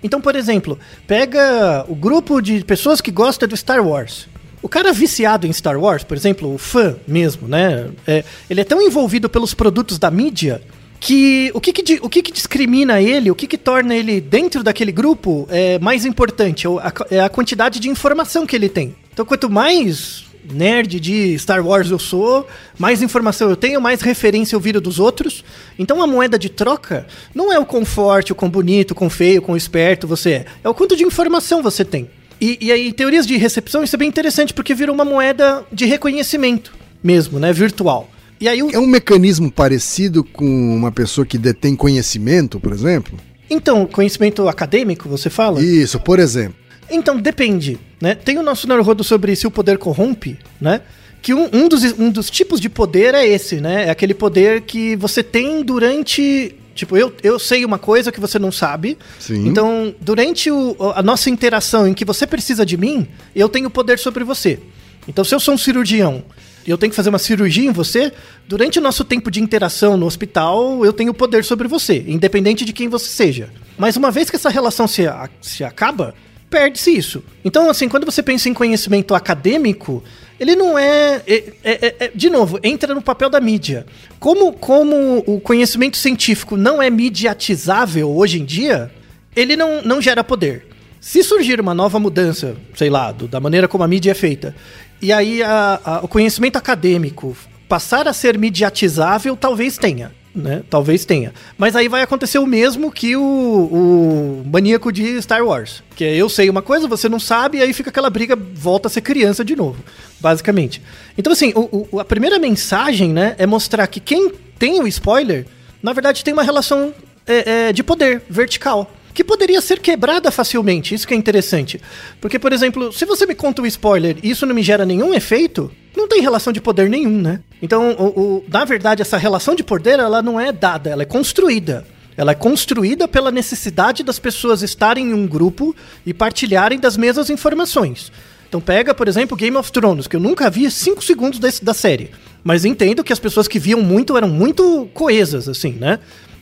[0.02, 4.26] Então, por exemplo, pega o grupo de pessoas que gostam do Star Wars.
[4.60, 7.88] O cara viciado em Star Wars, por exemplo, o fã mesmo, né?
[8.04, 10.60] É, ele é tão envolvido pelos produtos da mídia
[11.00, 14.62] que o que, que o que, que, discrimina ele, o que, que torna ele dentro
[14.62, 16.66] daquele grupo é mais importante,
[17.10, 18.94] é a quantidade de informação que ele tem.
[19.12, 22.46] Então, quanto mais nerd de Star Wars eu sou,
[22.78, 25.44] mais informação eu tenho, mais referência eu viro dos outros.
[25.78, 29.10] Então a moeda de troca não é o quão forte, o quão bonito, o quão
[29.10, 30.46] feio, o quão esperto você é.
[30.64, 32.10] É o quanto de informação você tem.
[32.40, 35.64] E, e aí, em teorias de recepção, isso é bem interessante, porque vira uma moeda
[35.70, 37.52] de reconhecimento mesmo, né?
[37.52, 38.08] Virtual.
[38.40, 38.70] E aí o...
[38.70, 43.18] É um mecanismo parecido com uma pessoa que detém conhecimento, por exemplo?
[43.50, 45.62] Então, conhecimento acadêmico, você fala?
[45.62, 46.55] Isso, por exemplo.
[46.90, 48.14] Então, depende, né?
[48.14, 50.81] Tem o nosso Naruhodo sobre se o poder corrompe, né?
[51.20, 53.87] Que um, um, dos, um dos tipos de poder é esse, né?
[53.87, 58.38] É aquele poder que você tem durante Tipo, eu, eu sei uma coisa que você
[58.38, 58.96] não sabe.
[59.18, 59.46] Sim.
[59.46, 63.98] Então, durante o, a nossa interação em que você precisa de mim, eu tenho poder
[63.98, 64.59] sobre você.
[65.07, 66.24] Então, se eu sou um cirurgião
[66.66, 68.12] eu tenho que fazer uma cirurgia em você,
[68.46, 72.73] durante o nosso tempo de interação no hospital, eu tenho poder sobre você, independente de
[72.73, 73.51] quem você seja.
[73.79, 75.03] Mas uma vez que essa relação se,
[75.40, 76.14] se acaba,
[76.51, 77.23] perde-se isso.
[77.44, 80.03] Então, assim, quando você pensa em conhecimento acadêmico,
[80.38, 83.87] ele não é, é, é, é, De novo, entra no papel da mídia.
[84.18, 88.90] Como, como o conhecimento científico não é mediatizável hoje em dia,
[89.37, 90.66] ele não, não gera poder.
[91.01, 94.55] Se surgir uma nova mudança, sei lá, do, da maneira como a mídia é feita,
[95.00, 97.36] e aí a, a, o conhecimento acadêmico
[97.68, 100.12] passar a ser mediatizável, talvez tenha.
[100.34, 100.62] Né?
[100.70, 101.32] Talvez tenha.
[101.58, 105.82] Mas aí vai acontecer o mesmo que o, o maníaco de Star Wars.
[105.96, 108.86] Que é eu sei uma coisa, você não sabe, e aí fica aquela briga, volta
[108.86, 109.82] a ser criança de novo.
[110.20, 110.80] Basicamente.
[111.18, 115.46] Então, assim, o, o, a primeira mensagem, né, é mostrar que quem tem o spoiler,
[115.82, 116.94] na verdade, tem uma relação
[117.26, 120.94] é, é, de poder vertical que poderia ser quebrada facilmente.
[120.94, 121.78] Isso que é interessante.
[122.22, 125.12] Porque, por exemplo, se você me conta um spoiler e isso não me gera nenhum
[125.12, 127.40] efeito, não tem relação de poder nenhum, né?
[127.61, 131.04] Então, o, o, na verdade, essa relação de poder, ela não é dada, ela é
[131.04, 131.87] construída.
[132.16, 137.28] Ela é construída pela necessidade das pessoas estarem em um grupo e partilharem das mesmas
[137.28, 138.11] informações.
[138.48, 141.74] Então pega, por exemplo, Game of Thrones, que eu nunca vi 5 segundos desse, da
[141.74, 142.11] série.
[142.42, 145.98] Mas entendo que as pessoas que viam muito eram muito coesas, assim, né?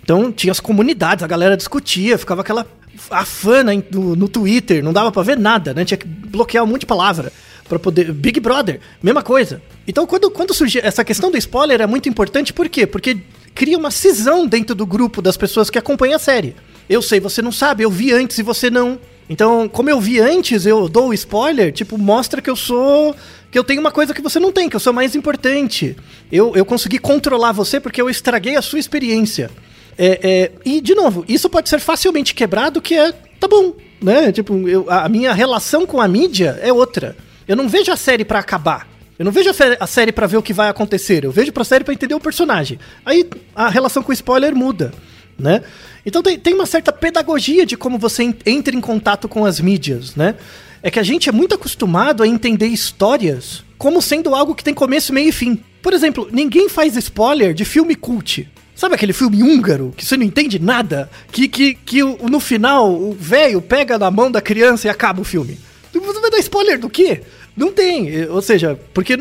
[0.08, 2.66] Então tinha as comunidades, a galera discutia, ficava aquela
[3.10, 5.84] afana no, no Twitter, não dava para ver nada, né?
[5.84, 7.30] Tinha que bloquear um monte de palavra
[7.68, 8.10] para poder.
[8.10, 9.60] Big Brother, mesma coisa.
[9.86, 12.86] Então, quando, quando surge essa questão do spoiler é muito importante, por quê?
[12.86, 13.18] Porque
[13.54, 16.56] cria uma cisão dentro do grupo das pessoas que acompanham a série.
[16.88, 18.98] Eu sei, você não sabe, eu vi antes e você não.
[19.28, 23.14] Então, como eu vi antes, eu dou o spoiler, tipo, mostra que eu sou.
[23.50, 25.94] que eu tenho uma coisa que você não tem, que eu sou mais importante.
[26.32, 29.50] Eu, eu consegui controlar você porque eu estraguei a sua experiência.
[29.98, 34.30] É, é, e, de novo, isso pode ser facilmente quebrado, que é, tá bom, né?
[34.30, 37.16] Tipo, eu, a minha relação com a mídia é outra.
[37.48, 38.86] Eu não vejo a série para acabar.
[39.18, 41.24] Eu não vejo a, série para ver o que vai acontecer.
[41.24, 42.78] Eu vejo pra série para entender o personagem.
[43.04, 44.92] Aí a relação com o spoiler muda,
[45.36, 45.62] né?
[46.06, 50.14] Então tem, tem uma certa pedagogia de como você entra em contato com as mídias,
[50.14, 50.36] né?
[50.80, 54.72] É que a gente é muito acostumado a entender histórias como sendo algo que tem
[54.72, 55.60] começo, meio e fim.
[55.82, 58.48] Por exemplo, ninguém faz spoiler de filme cult.
[58.78, 61.10] Sabe aquele filme húngaro que você não entende nada?
[61.32, 65.24] Que, que, que no final o velho pega na mão da criança e acaba o
[65.24, 65.58] filme.
[65.92, 67.22] Você vai dar spoiler do quê?
[67.56, 68.26] Não tem.
[68.26, 69.18] Ou seja, porque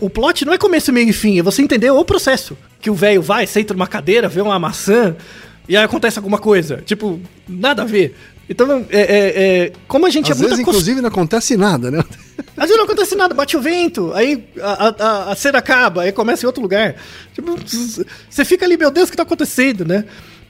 [0.00, 1.38] o plot não é começo, meio e fim.
[1.38, 2.56] É você entender o processo.
[2.80, 5.14] Que o velho vai, senta numa cadeira, vê uma maçã
[5.68, 6.82] e aí acontece alguma coisa.
[6.86, 8.16] Tipo, nada a ver.
[8.48, 11.90] Então, é, é, é como a gente Às é muito vezes, inclusive, não acontece nada,
[11.90, 12.04] né?
[12.56, 16.12] Às vezes não acontece nada, bate o vento, aí a, a, a cena acaba, aí
[16.12, 16.96] começa em outro lugar.
[17.32, 17.56] Tipo,
[18.28, 20.04] você fica ali, meu Deus, o que tá acontecendo, né?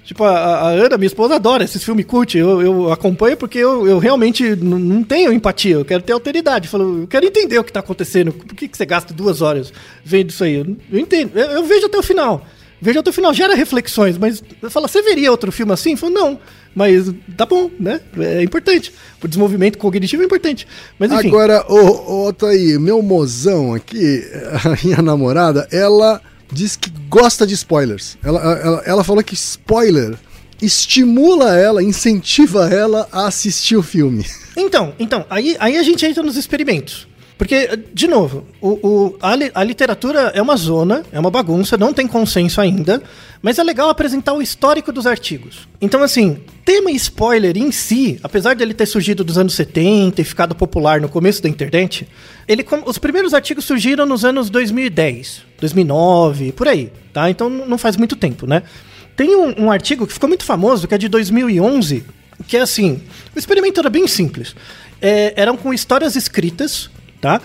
[0.04, 2.36] Tipo, a, a, Ana, minha esposa, adora esses filmes cult.
[2.36, 5.76] Eu, eu acompanho porque eu, eu realmente não tenho empatia.
[5.76, 6.66] Eu quero ter alteridade.
[6.66, 8.30] Eu, falo, eu quero entender o que está acontecendo.
[8.30, 9.72] Por que, que você gasta duas horas
[10.04, 10.56] vendo isso aí?
[10.56, 11.34] Eu, eu entendo.
[11.34, 12.46] Eu, eu, vejo até o final.
[12.82, 13.32] Vejo até o final.
[13.32, 14.18] Gera reflexões.
[14.18, 15.92] Mas fala, você veria outro filme assim?
[15.92, 16.38] Eu falo, não.
[16.74, 18.00] Mas tá bom, né?
[18.18, 18.92] É importante.
[19.22, 20.66] O desenvolvimento cognitivo é importante.
[20.98, 21.28] Mas enfim.
[21.28, 24.24] Agora, ô, ô, Thaí, meu mozão aqui,
[24.64, 28.18] a minha namorada, ela diz que gosta de spoilers.
[28.22, 30.16] Ela, ela, ela falou que spoiler
[30.60, 34.24] estimula ela, incentiva ela a assistir o filme.
[34.56, 37.08] Então, então aí, aí a gente entra nos experimentos.
[37.36, 41.76] Porque, de novo, o, o, a, li, a, literatura é uma zona, é uma bagunça,
[41.76, 43.02] não tem consenso ainda,
[43.42, 45.68] mas é legal apresentar o histórico dos artigos.
[45.80, 50.24] Então, assim, tema spoiler em si, apesar de ele ter surgido dos anos 70 e
[50.24, 52.06] ficado popular no começo da internet,
[52.46, 57.28] ele, os primeiros artigos surgiram nos anos 2010, 2009, por aí, tá?
[57.28, 58.62] Então não faz muito tempo, né?
[59.16, 62.04] Tem um, um artigo que ficou muito famoso, que é de 2011,
[62.46, 63.02] que é assim,
[63.34, 64.54] o experimento era bem simples.
[65.02, 66.90] É, eram com histórias escritas
[67.24, 67.40] tá?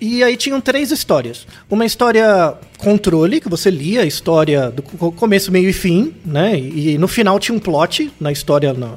[0.00, 1.46] E aí tinham três histórias.
[1.68, 6.58] Uma história controle, que você lia a história do começo, meio e fim, né?
[6.58, 8.94] E, no final tinha um plot na história, na,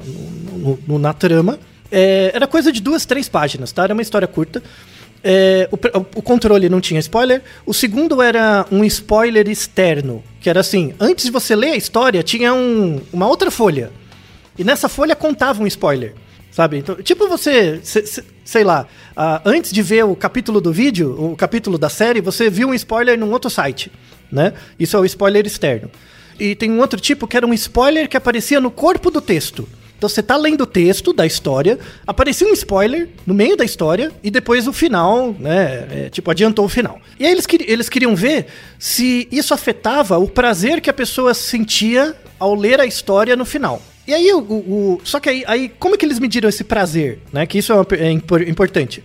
[0.56, 1.58] no, no, na trama.
[1.90, 3.84] É, era coisa de duas, três páginas, tá?
[3.84, 4.62] Era uma história curta.
[5.22, 7.42] É, o, o, controle não tinha spoiler.
[7.66, 12.22] O segundo era um spoiler externo, que era assim: antes de você ler a história,
[12.22, 13.90] tinha um, uma outra folha.
[14.56, 16.14] E nessa folha contava um spoiler.
[16.52, 16.76] Sabe?
[16.76, 17.80] Então, tipo você,
[18.44, 18.86] sei lá,
[19.16, 22.74] uh, antes de ver o capítulo do vídeo, o capítulo da série, você viu um
[22.74, 23.90] spoiler num outro site,
[24.30, 24.52] né?
[24.78, 25.90] Isso é o spoiler externo.
[26.38, 29.66] E tem um outro tipo que era um spoiler que aparecia no corpo do texto.
[29.96, 34.12] Então você tá lendo o texto da história, aparecia um spoiler no meio da história
[34.22, 35.86] e depois o final, né?
[35.90, 37.00] É, tipo, adiantou o final.
[37.18, 38.46] E aí eles, eles queriam ver
[38.78, 43.80] se isso afetava o prazer que a pessoa sentia ao ler a história no final.
[44.12, 47.20] E aí, o, o, só que aí, aí, como é que eles mediram esse prazer,
[47.32, 47.46] né?
[47.46, 49.02] Que isso é, uma, é importante.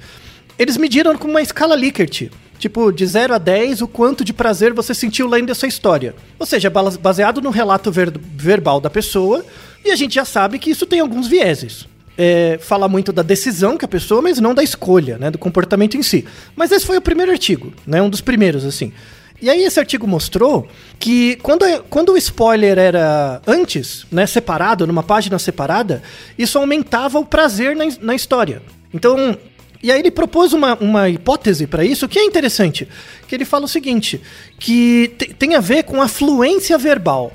[0.60, 2.30] Eles mediram com uma escala Likert.
[2.60, 6.13] Tipo, de 0 a 10, o quanto de prazer você sentiu lendo essa história.
[6.38, 9.46] Ou seja, baseado no relato ver, verbal da pessoa,
[9.86, 11.88] e a gente já sabe que isso tem alguns vieses.
[12.17, 15.30] É, fala muito da decisão que a pessoa, mas não da escolha, né?
[15.30, 16.25] Do comportamento em si.
[16.56, 18.01] Mas esse foi o primeiro artigo, né?
[18.01, 18.91] Um dos primeiros, assim.
[19.39, 25.03] E aí esse artigo mostrou que quando, quando o spoiler era antes, né, separado, numa
[25.03, 26.01] página separada,
[26.38, 28.63] isso aumentava o prazer na, na história.
[28.91, 29.38] Então,
[29.84, 32.88] e aí ele propôs uma, uma hipótese para isso que é interessante,
[33.27, 34.19] que ele fala o seguinte,
[34.58, 37.32] que tem a ver com a fluência verbal.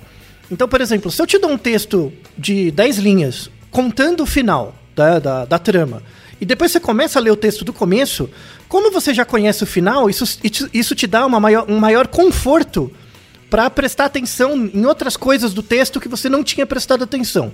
[0.51, 4.77] Então, por exemplo, se eu te dou um texto de 10 linhas contando o final
[4.95, 6.03] da, da, da trama,
[6.41, 8.29] e depois você começa a ler o texto do começo,
[8.69, 10.39] como você já conhece o final, isso,
[10.73, 12.93] isso te dá uma maior, um maior conforto
[13.49, 17.53] para prestar atenção em outras coisas do texto que você não tinha prestado atenção.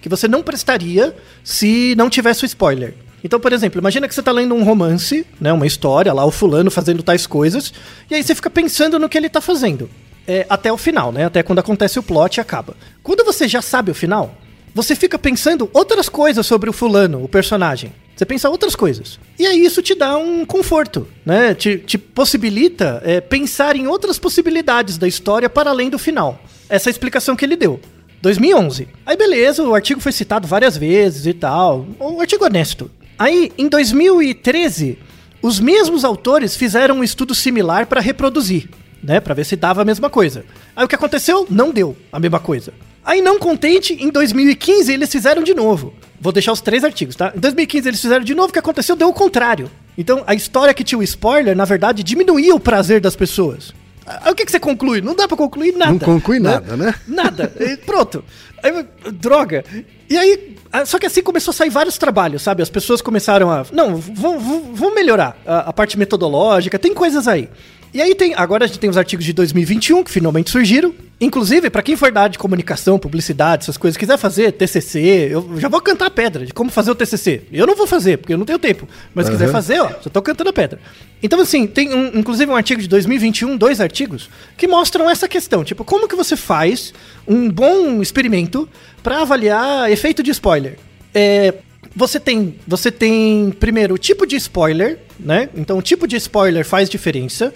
[0.00, 2.94] Que você não prestaria se não tivesse o spoiler.
[3.22, 6.30] Então, por exemplo, imagina que você está lendo um romance, né, uma história, lá o
[6.30, 7.72] fulano fazendo tais coisas,
[8.10, 9.90] e aí você fica pensando no que ele está fazendo.
[10.26, 11.24] É, até o final, né?
[11.24, 12.74] Até quando acontece o plot e acaba.
[13.02, 14.34] Quando você já sabe o final,
[14.74, 17.92] você fica pensando outras coisas sobre o fulano, o personagem.
[18.14, 19.18] Você pensa outras coisas.
[19.38, 21.54] E aí isso te dá um conforto, né?
[21.54, 26.38] Te, te possibilita é, pensar em outras possibilidades da história para além do final.
[26.68, 27.80] Essa é a explicação que ele deu.
[28.20, 28.88] 2011.
[29.06, 31.86] Aí beleza, o artigo foi citado várias vezes e tal.
[31.98, 32.90] Um artigo honesto.
[33.18, 34.98] Aí, em 2013,
[35.42, 38.68] os mesmos autores fizeram um estudo similar para reproduzir,
[39.02, 39.20] né?
[39.20, 40.44] Para ver se dava a mesma coisa.
[40.76, 41.46] Aí o que aconteceu?
[41.48, 42.72] Não deu a mesma coisa.
[43.04, 45.94] Aí, não contente, em 2015 eles fizeram de novo.
[46.20, 47.32] Vou deixar os três artigos, tá?
[47.34, 48.94] Em 2015 eles fizeram de novo, o que aconteceu?
[48.94, 49.70] Deu o contrário.
[49.96, 53.72] Então, a história que tinha o spoiler, na verdade, diminuía o prazer das pessoas.
[54.06, 55.00] Aí o que, que você conclui?
[55.00, 55.92] Não dá pra concluir nada.
[55.92, 56.50] Não conclui né?
[56.50, 56.94] nada, né?
[57.06, 57.52] Nada.
[57.60, 58.24] E pronto.
[58.62, 59.64] Aí, droga.
[60.08, 62.62] E aí, só que assim começou a sair vários trabalhos, sabe?
[62.62, 63.64] As pessoas começaram a.
[63.72, 67.48] Não, vamos melhorar a, a parte metodológica, tem coisas aí.
[67.92, 70.94] E aí tem, agora a gente tem os artigos de 2021 que finalmente surgiram.
[71.20, 75.58] Inclusive, para quem for da área de comunicação, publicidade, essas coisas, quiser fazer TCC, eu
[75.58, 77.42] já vou cantar a pedra de como fazer o TCC.
[77.52, 78.88] Eu não vou fazer, porque eu não tenho tempo.
[79.14, 80.80] Mas se quiser fazer, ó, já tô cantando a pedra.
[81.22, 85.62] Então, assim, tem um, inclusive um artigo de 2021, dois artigos, que mostram essa questão.
[85.62, 86.94] Tipo, como que você faz
[87.28, 88.66] um bom experimento
[89.02, 90.78] para avaliar efeito de spoiler?
[91.14, 91.52] É,
[91.94, 95.48] você tem, você tem primeiro o tipo de spoiler, né?
[95.54, 97.52] Então o tipo de spoiler faz diferença.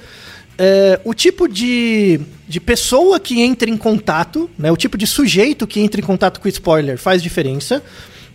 [0.57, 4.71] É, o tipo de, de pessoa que entra em contato, né?
[4.71, 7.83] O tipo de sujeito que entra em contato com o spoiler faz diferença.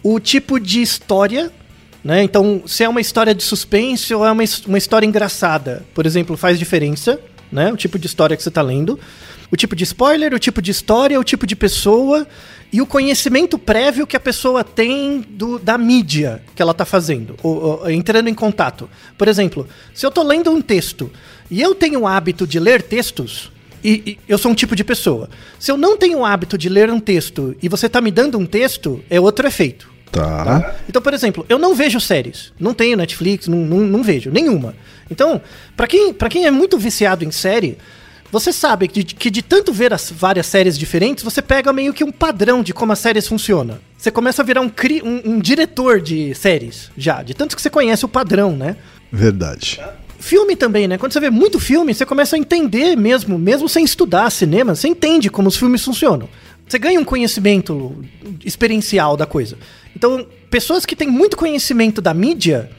[0.01, 1.51] O tipo de história,
[2.03, 2.23] né?
[2.23, 6.37] Então, se é uma história de suspense ou é uma, uma história engraçada, por exemplo,
[6.37, 7.19] faz diferença,
[7.51, 7.71] né?
[7.71, 8.99] O tipo de história que você está lendo
[9.51, 12.27] o tipo de spoiler, o tipo de história, o tipo de pessoa
[12.71, 17.35] e o conhecimento prévio que a pessoa tem do, da mídia que ela está fazendo,
[17.41, 18.89] ou, ou, entrando em contato.
[19.17, 21.11] Por exemplo, se eu estou lendo um texto
[21.49, 23.51] e eu tenho o hábito de ler textos,
[23.83, 25.29] e, e, eu sou um tipo de pessoa.
[25.57, 28.37] Se eu não tenho o hábito de ler um texto e você está me dando
[28.37, 29.89] um texto, é outro efeito.
[30.11, 30.43] Tá.
[30.43, 30.75] tá.
[30.87, 32.51] Então, por exemplo, eu não vejo séries.
[32.59, 34.75] Não tenho Netflix, não, não, não vejo nenhuma.
[35.09, 35.41] Então,
[35.77, 37.77] para quem, quem é muito viciado em série,
[38.31, 41.93] você sabe que de, que de tanto ver as várias séries diferentes, você pega meio
[41.93, 43.77] que um padrão de como as séries funcionam.
[43.97, 44.71] Você começa a virar um,
[45.03, 47.21] um, um diretor de séries, já.
[47.23, 48.77] De tanto que você conhece o padrão, né?
[49.11, 49.81] Verdade.
[50.19, 50.97] Filme também, né?
[50.97, 54.87] Quando você vê muito filme, você começa a entender mesmo, mesmo sem estudar cinema, você
[54.87, 56.29] entende como os filmes funcionam.
[56.67, 57.97] Você ganha um conhecimento
[58.45, 59.57] experiencial da coisa.
[59.95, 62.69] Então, pessoas que têm muito conhecimento da mídia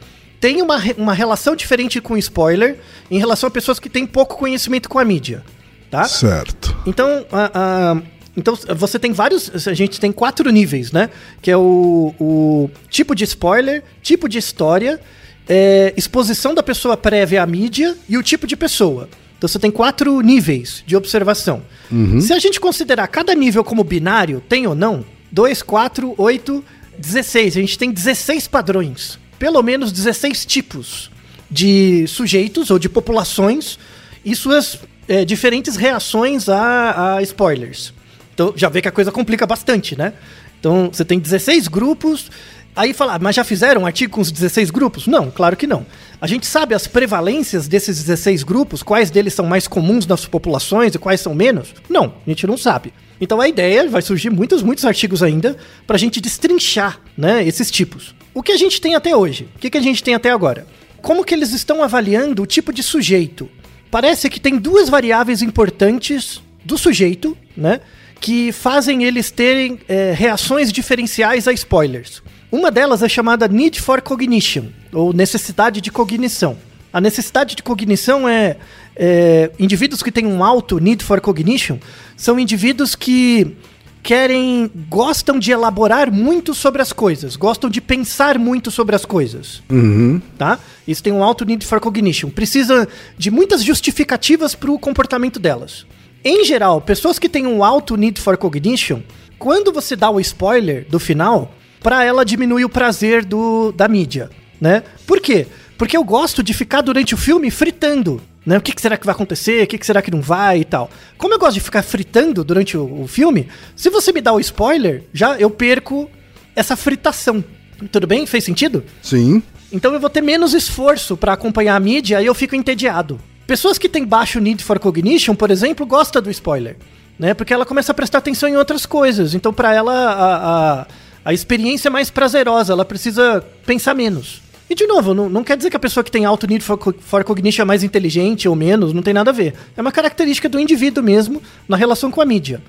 [0.40, 2.78] tem uma, uma relação diferente com spoiler
[3.10, 5.44] em relação a pessoas que têm pouco conhecimento com a mídia.
[5.90, 6.04] Tá?
[6.04, 6.74] Certo.
[6.86, 7.50] Então, a,
[7.92, 8.02] a
[8.36, 9.66] então você tem vários.
[9.66, 11.10] A gente tem quatro níveis, né?
[11.42, 15.00] Que é o, o tipo de spoiler, tipo de história,
[15.48, 19.08] é, exposição da pessoa prévia à mídia e o tipo de pessoa.
[19.36, 21.62] Então você tem quatro níveis de observação.
[21.90, 22.20] Uhum.
[22.20, 26.64] Se a gente considerar cada nível como binário, tem ou não, 2, 4, 8,
[26.98, 27.56] 16.
[27.56, 31.10] A gente tem 16 padrões pelo menos 16 tipos
[31.50, 33.78] de sujeitos ou de populações
[34.22, 37.94] e suas é, diferentes reações a, a spoilers.
[38.34, 40.12] Então já vê que a coisa complica bastante, né?
[40.60, 42.30] Então você tem 16 grupos.
[42.76, 45.06] Aí falar, mas já fizeram um artigo com os 16 grupos?
[45.06, 45.84] Não, claro que não.
[46.20, 50.94] A gente sabe as prevalências desses 16 grupos, quais deles são mais comuns nas populações
[50.94, 51.74] e quais são menos?
[51.88, 52.92] Não, a gente não sabe.
[53.18, 57.70] Então a ideia vai surgir muitos, muitos artigos ainda para a gente destrinchar né, esses
[57.70, 58.14] tipos.
[58.32, 59.48] O que a gente tem até hoje?
[59.56, 60.66] O que, que a gente tem até agora?
[61.02, 63.50] Como que eles estão avaliando o tipo de sujeito?
[63.90, 67.80] Parece que tem duas variáveis importantes do sujeito, né?
[68.20, 72.22] Que fazem eles terem é, reações diferenciais a spoilers.
[72.52, 76.56] Uma delas é chamada need for cognition, ou necessidade de cognição.
[76.92, 78.56] A necessidade de cognição é,
[78.94, 81.78] é indivíduos que têm um alto need for cognition
[82.16, 83.56] são indivíduos que
[84.02, 89.62] querem, gostam de elaborar muito sobre as coisas, gostam de pensar muito sobre as coisas.
[89.70, 90.20] Uhum.
[90.38, 90.58] Tá?
[90.86, 92.30] Isso tem um alto need for cognition.
[92.30, 95.86] Precisa de muitas justificativas para o comportamento delas.
[96.24, 99.00] Em geral, pessoas que têm um alto need for cognition,
[99.38, 104.30] quando você dá o spoiler do final, para ela diminuir o prazer do, da mídia,
[104.60, 104.82] né?
[105.06, 105.46] Por quê?
[105.78, 108.20] Porque eu gosto de ficar durante o filme fritando.
[108.50, 108.58] Né?
[108.58, 109.62] O que, que será que vai acontecer?
[109.62, 110.90] O que, que será que não vai e tal.
[111.16, 113.46] Como eu gosto de ficar fritando durante o, o filme,
[113.76, 116.10] se você me dá o spoiler, já eu perco
[116.56, 117.44] essa fritação.
[117.92, 118.26] Tudo bem?
[118.26, 118.82] Fez sentido?
[119.00, 119.40] Sim.
[119.70, 123.20] Então eu vou ter menos esforço para acompanhar a mídia e eu fico entediado.
[123.46, 126.76] Pessoas que têm baixo need for cognition, por exemplo, gostam do spoiler,
[127.16, 127.34] né?
[127.34, 129.32] Porque ela começa a prestar atenção em outras coisas.
[129.32, 130.86] Então para ela a, a,
[131.26, 134.42] a experiência é mais prazerosa, ela precisa pensar menos.
[134.70, 136.78] E de novo, não, não quer dizer que a pessoa que tem alto need for,
[137.00, 139.52] for cognition é mais inteligente ou menos, não tem nada a ver.
[139.76, 142.62] É uma característica do indivíduo mesmo na relação com a mídia,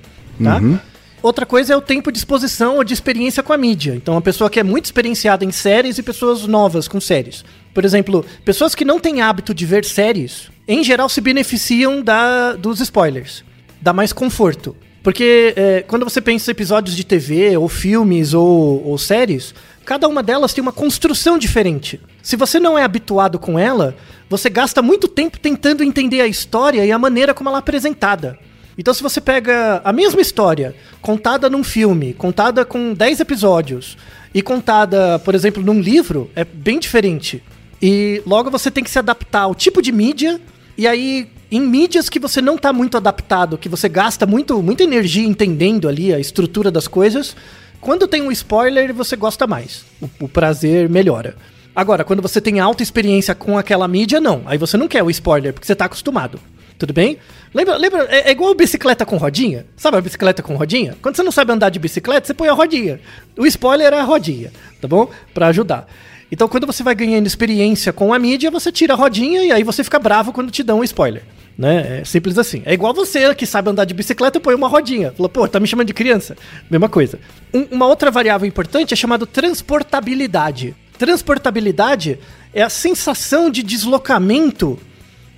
[0.43, 0.57] tá?
[0.57, 0.79] Uhum.
[1.21, 3.93] Outra coisa é o tempo de exposição ou de experiência com a mídia.
[3.93, 7.45] Então, uma pessoa que é muito experienciada em séries e pessoas novas com séries.
[7.71, 12.53] Por exemplo, pessoas que não têm hábito de ver séries, em geral se beneficiam da,
[12.53, 13.43] dos spoilers.
[13.79, 14.75] Dá mais conforto.
[15.03, 20.07] Porque é, quando você pensa em episódios de TV, ou filmes, ou, ou séries, cada
[20.07, 21.99] uma delas tem uma construção diferente.
[22.21, 23.95] Se você não é habituado com ela,
[24.29, 28.37] você gasta muito tempo tentando entender a história e a maneira como ela é apresentada.
[28.77, 33.97] Então, se você pega a mesma história, contada num filme, contada com 10 episódios,
[34.33, 37.43] e contada, por exemplo, num livro, é bem diferente.
[37.81, 40.39] E logo você tem que se adaptar ao tipo de mídia,
[40.77, 44.83] e aí, em mídias que você não está muito adaptado, que você gasta muito, muita
[44.83, 47.35] energia entendendo ali a estrutura das coisas,
[47.81, 49.83] quando tem um spoiler, você gosta mais.
[50.01, 51.35] O, o prazer melhora.
[51.75, 54.43] Agora, quando você tem alta experiência com aquela mídia, não.
[54.45, 56.39] Aí você não quer o spoiler, porque você está acostumado.
[56.77, 57.17] Tudo bem?
[57.53, 59.65] Lembra, lembra é, é, igual bicicleta com rodinha?
[59.75, 60.97] Sabe a bicicleta com rodinha?
[61.01, 62.99] Quando você não sabe andar de bicicleta, você põe a rodinha.
[63.37, 65.09] O spoiler é a rodinha, tá bom?
[65.33, 65.87] Para ajudar.
[66.31, 69.63] Então, quando você vai ganhando experiência com a mídia, você tira a rodinha e aí
[69.63, 71.23] você fica bravo quando te dão um spoiler.
[71.57, 71.99] Né?
[71.99, 72.63] É simples assim.
[72.65, 75.11] É igual você que sabe andar de bicicleta põe uma rodinha.
[75.11, 76.35] Fala, pô, tá me chamando de criança.
[76.69, 77.19] Mesma coisa.
[77.53, 80.75] Um, uma outra variável importante é chamada transportabilidade.
[80.97, 82.19] Transportabilidade
[82.53, 84.79] é a sensação de deslocamento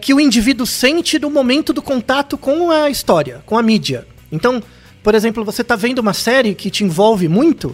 [0.01, 4.05] que o indivíduo sente no momento do contato com a história, com a mídia.
[4.29, 4.61] Então,
[5.01, 7.73] por exemplo, você tá vendo uma série que te envolve muito,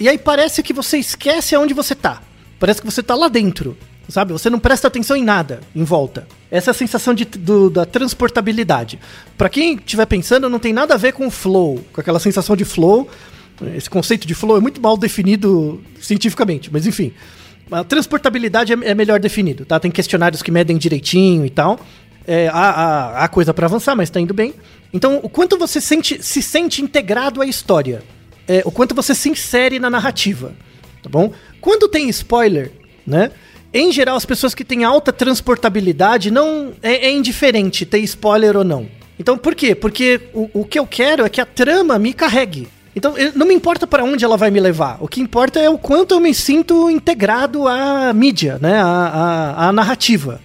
[0.00, 2.22] e aí parece que você esquece aonde você tá.
[2.58, 3.76] Parece que você tá lá dentro,
[4.10, 4.32] sabe?
[4.32, 6.26] Você não presta atenção em nada em volta.
[6.50, 8.98] Essa é a sensação de, do, da transportabilidade.
[9.36, 12.56] Para quem estiver pensando, não tem nada a ver com o flow, com aquela sensação
[12.56, 13.08] de flow.
[13.76, 17.12] Esse conceito de flow é muito mal definido cientificamente, mas enfim.
[17.70, 19.78] A transportabilidade é, é melhor definido, tá?
[19.78, 21.78] Tem questionários que medem direitinho e tal.
[22.26, 24.54] É, há, há, há coisa para avançar, mas tá indo bem.
[24.92, 28.02] Então, o quanto você sente, se sente integrado à história,
[28.48, 30.52] é, o quanto você se insere na narrativa,
[31.02, 31.32] tá bom?
[31.60, 32.72] Quando tem spoiler,
[33.06, 33.30] né?
[33.72, 38.64] Em geral, as pessoas que têm alta transportabilidade não é, é indiferente ter spoiler ou
[38.64, 38.88] não.
[39.18, 39.74] Então, por quê?
[39.74, 42.68] Porque o, o que eu quero é que a trama me carregue.
[42.96, 44.96] Então, não me importa para onde ela vai me levar.
[45.00, 48.80] O que importa é o quanto eu me sinto integrado à mídia, né?
[48.80, 50.40] À, à, à narrativa.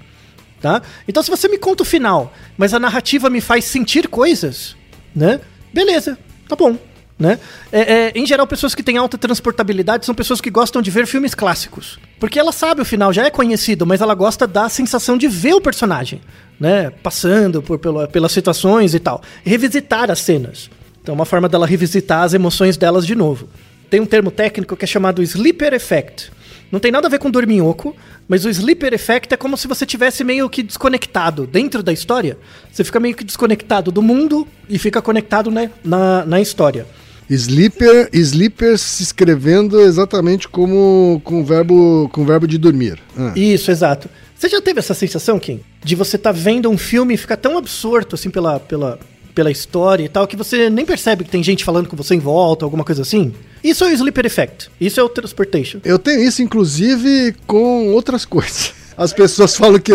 [0.62, 0.82] Tá?
[1.08, 4.76] Então, se você me conta o final, mas a narrativa me faz sentir coisas,
[5.16, 5.40] né?
[5.74, 6.18] Beleza,
[6.48, 6.78] tá bom.
[7.18, 7.40] Né?
[7.72, 11.08] É, é, em geral, pessoas que têm alta transportabilidade são pessoas que gostam de ver
[11.08, 11.98] filmes clássicos.
[12.20, 15.54] Porque ela sabe o final, já é conhecido, mas ela gosta da sensação de ver
[15.54, 16.22] o personagem,
[16.60, 16.90] né?
[16.90, 19.22] Passando por, pela, pelas situações e tal.
[19.46, 20.70] Revisitar as cenas.
[21.02, 23.48] Então, é uma forma dela revisitar as emoções delas de novo.
[23.90, 26.32] Tem um termo técnico que é chamado sleeper effect.
[26.72, 27.96] Não tem nada a ver com dorminhoco,
[28.28, 32.38] mas o sleeper effect é como se você tivesse meio que desconectado dentro da história.
[32.72, 36.86] Você fica meio que desconectado do mundo e fica conectado né, na, na história.
[37.30, 43.00] Sleeper, sleeper se escrevendo exatamente como com o verbo, com o verbo de dormir.
[43.18, 43.34] Ah.
[43.36, 44.10] Isso, exato.
[44.38, 45.62] Você já teve essa sensação, Kim?
[45.84, 49.00] De você estar tá vendo um filme e ficar tão absorto assim pela, pela,
[49.34, 52.20] pela história e tal, que você nem percebe que tem gente falando com você em
[52.20, 53.34] volta, alguma coisa assim.
[53.64, 54.70] Isso é o Sleeper Effect.
[54.80, 55.80] Isso é o Transportation.
[55.84, 58.74] Eu tenho isso, inclusive, com outras coisas.
[58.98, 59.92] As pessoas falam que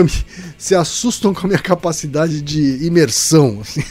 [0.59, 3.83] se assustam com a minha capacidade de imersão, assim.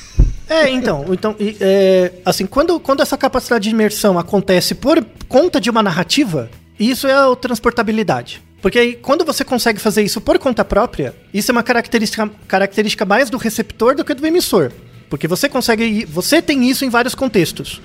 [0.49, 5.69] É, então, então é, assim, quando, quando essa capacidade de imersão acontece por conta de
[5.69, 8.41] uma narrativa, isso é a transportabilidade.
[8.61, 13.05] Porque aí, quando você consegue fazer isso por conta própria, isso é uma característica, característica
[13.05, 14.71] mais do receptor do que do emissor.
[15.09, 16.05] Porque você consegue.
[16.05, 17.81] Você tem isso em vários contextos.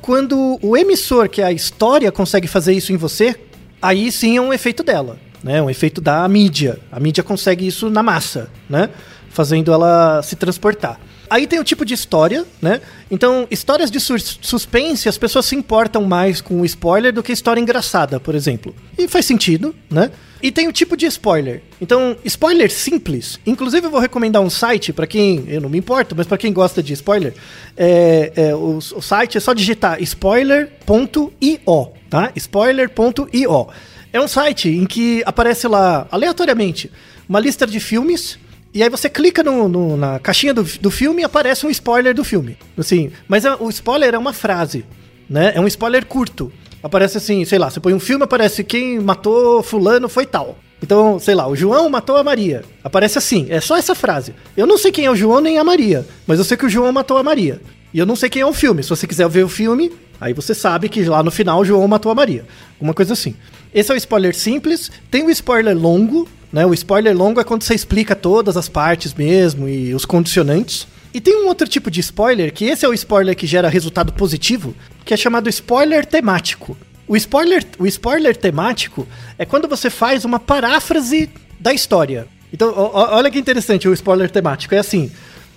[0.00, 3.36] Quando o emissor, que é a história, consegue fazer isso em você,
[3.80, 5.18] aí sim é um efeito dela.
[5.42, 5.62] Né?
[5.62, 6.78] Um efeito da mídia.
[6.90, 8.90] A mídia consegue isso na massa, né?
[9.30, 10.98] Fazendo ela se transportar.
[11.30, 12.80] Aí tem o tipo de história, né?
[13.10, 17.60] Então, histórias de suspense, as pessoas se importam mais com o spoiler do que história
[17.60, 18.74] engraçada, por exemplo.
[18.96, 20.10] E faz sentido, né?
[20.42, 21.62] E tem o tipo de spoiler.
[21.80, 23.40] Então, spoiler simples.
[23.44, 25.44] Inclusive, eu vou recomendar um site para quem.
[25.48, 27.34] Eu não me importo, mas para quem gosta de spoiler.
[27.76, 32.32] É, é, o, o site é só digitar spoiler.io, tá?
[32.36, 33.68] Spoiler.io.
[34.12, 36.90] É um site em que aparece lá, aleatoriamente,
[37.28, 38.38] uma lista de filmes.
[38.72, 42.14] E aí você clica no, no, na caixinha do, do filme e aparece um spoiler
[42.14, 42.56] do filme.
[42.76, 44.84] Assim, mas é, o spoiler é uma frase,
[45.28, 45.52] né?
[45.54, 46.52] É um spoiler curto.
[46.82, 50.56] Aparece assim, sei lá, você põe um filme, aparece quem matou fulano foi tal.
[50.82, 52.64] Então, sei lá, o João matou a Maria.
[52.84, 54.34] Aparece assim, é só essa frase.
[54.56, 56.68] Eu não sei quem é o João nem a Maria, mas eu sei que o
[56.68, 57.60] João matou a Maria.
[57.92, 58.82] E eu não sei quem é o filme.
[58.82, 59.90] Se você quiser ver o filme,
[60.20, 62.44] aí você sabe que lá no final o João matou a Maria.
[62.80, 63.34] Uma coisa assim.
[63.74, 64.90] Esse é o spoiler simples.
[65.10, 66.66] Tem o spoiler longo, né?
[66.66, 70.86] O spoiler longo é quando você explica todas as partes mesmo e os condicionantes.
[71.12, 74.12] E tem um outro tipo de spoiler, que esse é o spoiler que gera resultado
[74.12, 74.74] positivo,
[75.04, 76.76] que é chamado spoiler temático.
[77.06, 79.06] O spoiler, o spoiler temático
[79.38, 82.26] é quando você faz uma paráfrase da história.
[82.52, 84.74] Então, olha que interessante o spoiler temático.
[84.74, 85.10] É assim,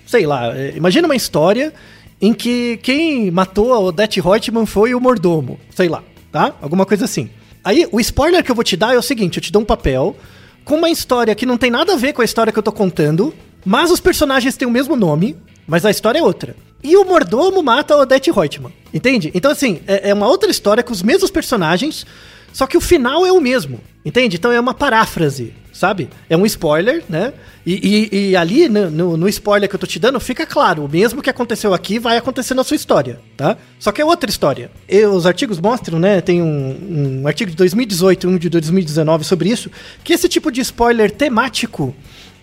[0.06, 1.74] sei lá, é, imagina uma história
[2.22, 6.56] em que quem matou a Odette Reutemann foi o mordomo, sei lá, tá?
[6.62, 7.30] Alguma coisa assim.
[7.64, 9.66] Aí, o spoiler que eu vou te dar é o seguinte, eu te dou um
[9.66, 10.16] papel
[10.64, 12.72] com uma história que não tem nada a ver com a história que eu tô
[12.72, 13.34] contando,
[13.66, 15.36] mas os personagens têm o mesmo nome,
[15.68, 16.56] mas a história é outra.
[16.84, 18.74] E o mordomo mata a Odette Reutemann.
[18.94, 19.32] Entende?
[19.34, 22.06] Então, assim, é, é uma outra história com os mesmos personagens,
[22.52, 23.80] só que o final é o mesmo.
[24.04, 24.38] Entende?
[24.38, 26.10] Então é uma paráfrase, sabe?
[26.28, 27.34] É um spoiler, né?
[27.64, 30.90] E, e, e ali, no, no, spoiler que eu tô te dando, fica claro: o
[30.90, 33.58] mesmo que aconteceu aqui vai acontecer na sua história, tá?
[33.78, 34.72] Só que é outra história.
[34.90, 36.20] E os artigos mostram, né?
[36.20, 39.70] Tem um, um artigo de 2018 e um de 2019 sobre isso,
[40.04, 41.96] que esse tipo de spoiler temático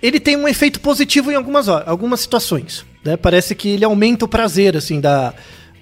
[0.03, 2.85] ele tem um efeito positivo em algumas, algumas situações.
[3.05, 3.17] Né?
[3.17, 5.35] Parece que ele aumenta o prazer, assim, da,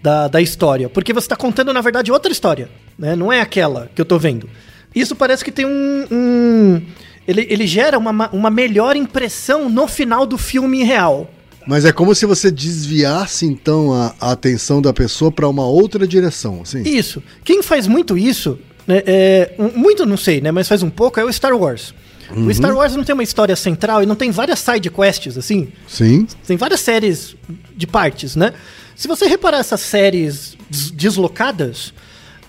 [0.03, 0.89] da, da história.
[0.89, 2.69] Porque você está contando, na verdade, outra história.
[2.99, 3.15] Né?
[3.15, 4.49] Não é aquela que eu estou vendo.
[4.97, 6.07] Isso parece que tem um.
[6.11, 6.83] um
[7.29, 11.31] ele, ele gera uma, uma melhor impressão no final do filme real.
[11.67, 16.07] Mas é como se você desviasse então a, a atenção da pessoa para uma outra
[16.07, 16.83] direção, assim.
[16.83, 17.23] Isso.
[17.45, 21.25] Quem faz muito isso, né, é, muito não sei, né, mas faz um pouco é
[21.25, 21.93] o Star Wars.
[22.31, 22.47] Uhum.
[22.47, 25.69] O Star Wars não tem uma história central e não tem várias side quests, assim?
[25.89, 26.27] Sim.
[26.47, 27.37] Tem várias séries
[27.77, 28.53] de partes, né?
[28.95, 30.57] Se você reparar essas séries
[30.95, 31.93] deslocadas,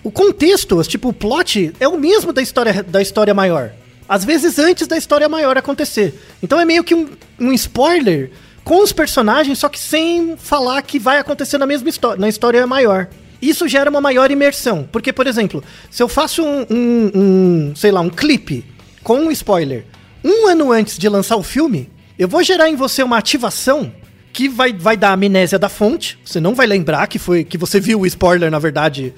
[0.08, 3.74] o contexto, tipo, o plot é o mesmo da história, da história maior.
[4.08, 6.18] Às vezes antes da história maior acontecer.
[6.42, 8.32] Então é meio que um, um spoiler
[8.64, 12.66] com os personagens, só que sem falar que vai acontecer na mesma história, na história
[12.66, 13.10] maior.
[13.42, 14.88] Isso gera uma maior imersão.
[14.90, 18.64] Porque, por exemplo, se eu faço um, um, um sei lá, um clipe
[19.04, 19.84] com um spoiler,
[20.24, 23.92] um ano antes de lançar o filme, eu vou gerar em você uma ativação
[24.34, 26.20] que vai, vai dar amnésia da fonte.
[26.24, 29.14] Você não vai lembrar que foi que você viu o spoiler, na verdade,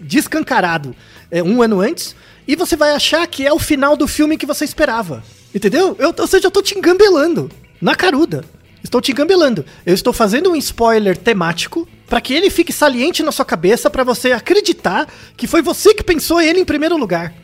[0.00, 0.94] descancarado
[1.30, 2.14] é, um ano antes.
[2.46, 5.22] E você vai achar que é o final do filme que você esperava.
[5.54, 5.96] Entendeu?
[5.98, 7.50] Eu, ou seja, eu tô te engambelando.
[7.80, 8.44] Na caruda.
[8.82, 9.64] Estou te engambelando.
[9.84, 14.04] Eu estou fazendo um spoiler temático para que ele fique saliente na sua cabeça para
[14.04, 15.06] você acreditar
[15.36, 17.34] que foi você que pensou ele em primeiro lugar.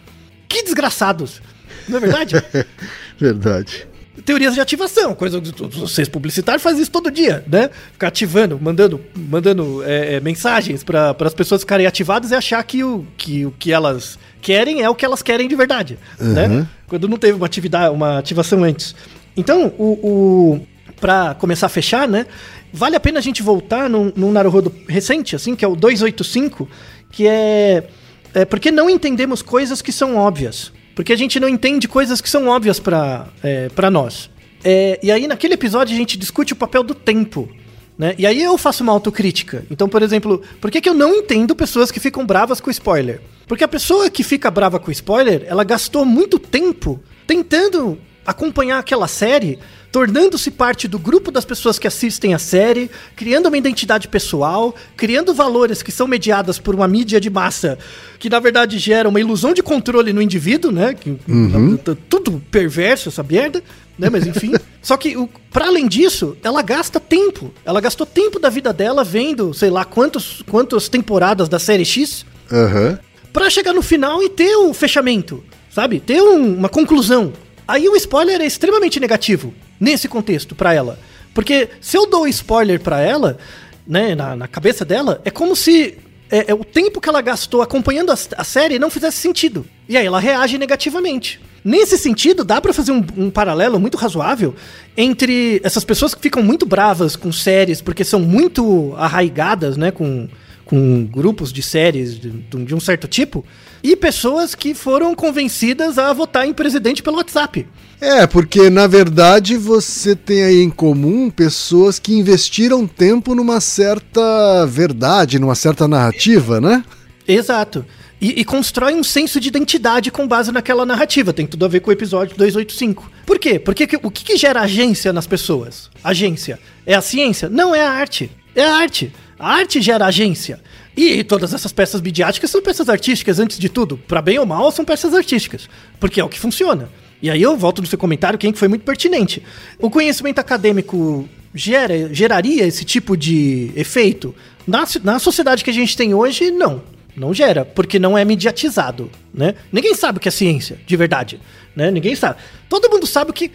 [0.49, 1.43] Que desgraçados.
[1.89, 2.37] Não é verdade?
[3.19, 3.87] verdade.
[4.25, 7.69] Teorias de ativação, coisa que vocês publicitários fazem isso todo dia, né?
[7.93, 12.85] Ficar ativando, mandando, mandando é, é mensagens para as pessoas ficarem ativadas e achar que
[12.85, 16.33] o, que o que elas querem é o que elas querem de verdade, uhum.
[16.33, 16.69] né?
[16.87, 18.95] Quando não teve uma atividade, uma ativação antes.
[19.37, 20.67] Então, o, o
[21.01, 22.27] para começar a fechar, né?
[22.73, 26.69] Vale a pena a gente voltar num, num Naruhodo recente, assim, que é o 285,
[27.11, 27.85] que é,
[28.33, 30.73] é porque não entendemos coisas que são óbvias.
[30.95, 34.31] Porque a gente não entende coisas que são óbvias para é, pra nós.
[34.63, 37.49] É, e aí, naquele episódio, a gente discute o papel do tempo.
[37.97, 38.15] Né?
[38.19, 39.65] E aí eu faço uma autocrítica.
[39.71, 43.21] Então, por exemplo, por que, que eu não entendo pessoas que ficam bravas com spoiler?
[43.47, 49.07] Porque a pessoa que fica brava com spoiler, ela gastou muito tempo tentando acompanhar aquela
[49.07, 49.59] série
[49.95, 55.33] tornando-se parte do grupo das pessoas que assistem a série, criando uma identidade pessoal, criando
[55.33, 57.79] valores que são mediadas por uma mídia de massa
[58.19, 60.95] que na verdade gera uma ilusão de controle no indivíduo, né?
[60.95, 61.79] Que, uhum.
[62.09, 63.63] Tudo perverso essa merda,
[63.97, 64.11] né?
[64.11, 64.55] Mas enfim.
[64.83, 65.15] Só que,
[65.53, 67.55] para além disso, ela gasta tempo.
[67.65, 72.27] Ela gastou tempo da vida dela vendo, sei lá, quantos, quantas temporadas da série X.
[72.51, 72.99] Uhum.
[73.33, 76.01] Pra chegar no final e ter o um fechamento, sabe?
[76.01, 77.33] Ter um, uma conclusão.
[77.67, 80.99] Aí o spoiler é extremamente negativo nesse contexto para ela.
[81.35, 83.39] Porque se eu dou spoiler para ela,
[83.87, 85.99] né, na, na, cabeça dela, é como se
[86.31, 89.67] é, é, o tempo que ela gastou acompanhando a, a, série não fizesse sentido.
[89.89, 91.41] E aí ela reage negativamente.
[91.65, 94.55] Nesse sentido, dá para fazer um, um, paralelo muito razoável
[94.97, 100.29] entre essas pessoas que ficam muito bravas com séries porque são muito arraigadas, né, com,
[100.65, 103.45] com grupos de séries de, de um certo tipo,
[103.83, 107.67] e pessoas que foram convencidas a votar em presidente pelo WhatsApp.
[108.01, 114.67] É, porque na verdade você tem aí em comum pessoas que investiram tempo numa certa
[114.67, 116.85] verdade, numa certa narrativa, né?
[117.27, 117.85] Exato.
[118.21, 121.33] E, e, constrói um senso de identidade com base naquela narrativa.
[121.33, 123.11] Tem tudo a ver com o episódio 285.
[123.27, 123.59] Por quê?
[123.59, 125.91] Porque que, o que, que gera agência nas pessoas?
[126.03, 126.59] Agência.
[126.87, 127.51] É a ciência?
[127.51, 128.31] Não, é a arte.
[128.55, 129.13] É a arte.
[129.39, 130.61] A arte gera agência.
[130.97, 133.97] E todas essas peças midiáticas são peças artísticas, antes de tudo.
[133.97, 135.69] Para bem ou mal, são peças artísticas.
[135.99, 136.89] Porque é o que funciona.
[137.21, 139.43] E aí eu volto no seu comentário, quem foi muito pertinente.
[139.79, 144.35] O conhecimento acadêmico gera, geraria esse tipo de efeito?
[144.67, 146.83] Na, na sociedade que a gente tem hoje, não.
[147.17, 149.55] Não gera, porque não é mediatizado, né?
[149.73, 151.41] Ninguém sabe o que é ciência, de verdade,
[151.75, 151.91] né?
[151.91, 152.41] Ninguém sabe.
[152.69, 153.53] Todo mundo sabe que...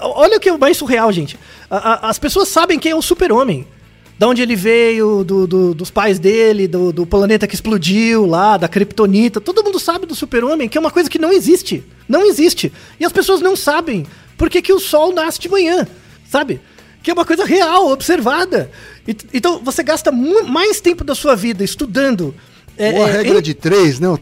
[0.00, 1.38] Olha o que é mais surreal, gente.
[1.70, 3.66] A, a, as pessoas sabem quem é o super-homem
[4.18, 8.56] da onde ele veio, do, do, dos pais dele, do, do, planeta que explodiu lá,
[8.56, 9.40] da Kryptonita.
[9.40, 11.84] Todo mundo sabe do super-homem, que é uma coisa que não existe.
[12.08, 12.72] Não existe.
[12.98, 14.06] E as pessoas não sabem
[14.38, 15.86] por que, que o sol nasce de manhã,
[16.28, 16.60] sabe?
[17.02, 18.70] Que é uma coisa real, observada.
[19.06, 22.34] E, então você gasta mais tempo da sua vida estudando.
[22.78, 23.42] É, Ou a é, regra em...
[23.42, 24.18] de três, não?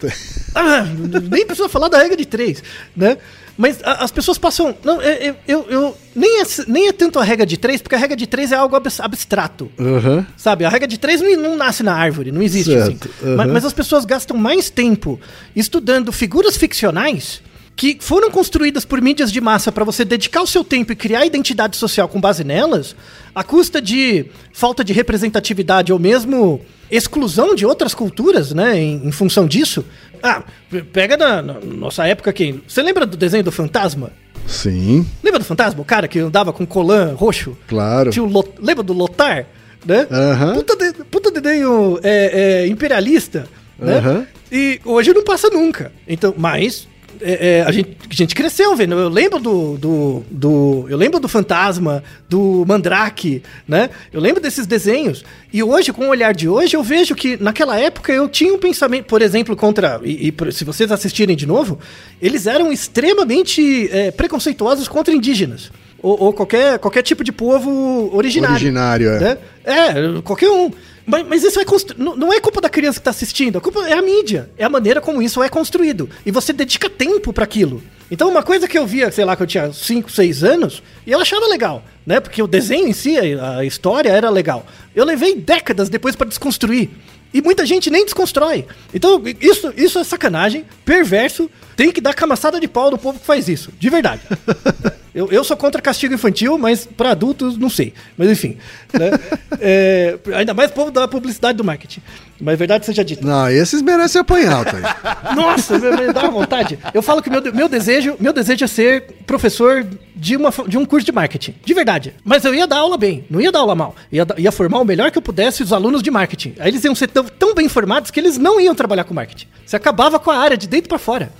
[0.54, 0.86] Ah,
[1.30, 2.62] nem precisa falar da regra de três,
[2.96, 3.18] né?
[3.56, 4.74] Mas a, as pessoas passam.
[4.84, 7.98] Não, eu, eu, eu, nem, é, nem é tanto a regra de três, porque a
[7.98, 9.70] regra de três é algo abstrato.
[9.78, 10.24] Uhum.
[10.36, 10.64] Sabe?
[10.64, 13.08] A regra de três não, não nasce na árvore, não existe certo.
[13.08, 13.28] assim.
[13.28, 13.36] Uhum.
[13.36, 15.20] Mas, mas as pessoas gastam mais tempo
[15.54, 17.42] estudando figuras ficcionais
[17.76, 21.26] que foram construídas por mídias de massa para você dedicar o seu tempo e criar
[21.26, 22.94] identidade social com base nelas,
[23.34, 29.12] à custa de falta de representatividade ou mesmo exclusão de outras culturas, né, em, em
[29.12, 29.84] função disso.
[30.24, 30.42] Ah,
[30.90, 32.58] pega na, na, nossa época aqui.
[32.66, 34.10] Você lembra do desenho do fantasma?
[34.46, 35.06] Sim.
[35.22, 35.82] Lembra do fantasma?
[35.82, 37.54] O cara que andava com colã roxo?
[37.68, 38.10] Claro.
[38.10, 39.44] Tinha o lembra do Lotar?
[39.84, 40.06] Né?
[40.10, 40.54] Uhum.
[40.54, 43.46] Puta, de, puta desenho é, é, imperialista.
[43.78, 44.26] Né?
[44.50, 45.92] E hoje não passa nunca.
[46.08, 46.88] Então, mas
[47.20, 48.94] é, é, a, gente, a gente cresceu vendo.
[48.94, 53.90] Eu lembro do, do, do, Eu lembro do Fantasma, do Mandrake, né?
[54.12, 55.24] Eu lembro desses desenhos.
[55.52, 58.58] E hoje, com o olhar de hoje, eu vejo que naquela época eu tinha um
[58.58, 60.00] pensamento, por exemplo, contra.
[60.04, 61.78] E, e se vocês assistirem de novo,
[62.20, 65.70] eles eram extremamente é, preconceituosos contra indígenas.
[66.02, 68.56] Ou, ou, qualquer, qualquer tipo de povo originário.
[68.56, 69.20] Originário, é.
[69.20, 69.38] Né?
[69.64, 70.70] É, qualquer um.
[71.06, 71.94] Mas, mas isso é constru...
[71.98, 74.68] não é culpa da criança que está assistindo, a culpa é a mídia, é a
[74.68, 76.08] maneira como isso é construído.
[76.24, 77.82] E você dedica tempo para aquilo.
[78.10, 81.12] Então, uma coisa que eu via, sei lá, que eu tinha 5, 6 anos, e
[81.12, 82.20] eu achava legal, né?
[82.20, 84.66] Porque o desenho em si, a história era legal.
[84.94, 86.90] Eu levei décadas depois para desconstruir.
[87.32, 88.66] E muita gente nem desconstrói.
[88.92, 91.50] Então, isso, isso é sacanagem, perverso.
[91.74, 93.72] Tem que dar camaçada de pau no povo que faz isso.
[93.78, 94.22] De verdade.
[95.14, 97.94] eu, eu sou contra castigo infantil, mas para adultos, não sei.
[98.16, 98.56] Mas enfim.
[98.92, 99.10] Né?
[99.60, 102.02] é, ainda mais povo da publicidade do marketing.
[102.40, 103.26] Mas verdade seja dita.
[103.26, 106.78] Não, esses merecem apanhar, tá Nossa, me, me dá vontade.
[106.92, 110.84] Eu falo que meu, meu, desejo, meu desejo é ser professor de, uma, de um
[110.84, 111.54] curso de marketing.
[111.64, 112.14] De verdade.
[112.24, 113.94] Mas eu ia dar aula bem, não ia dar aula mal.
[114.10, 116.54] Ia, ia formar o melhor que eu pudesse os alunos de marketing.
[116.58, 119.46] Aí eles iam ser tão, tão bem formados que eles não iam trabalhar com marketing.
[119.64, 121.32] Você acabava com a área de dentro para fora.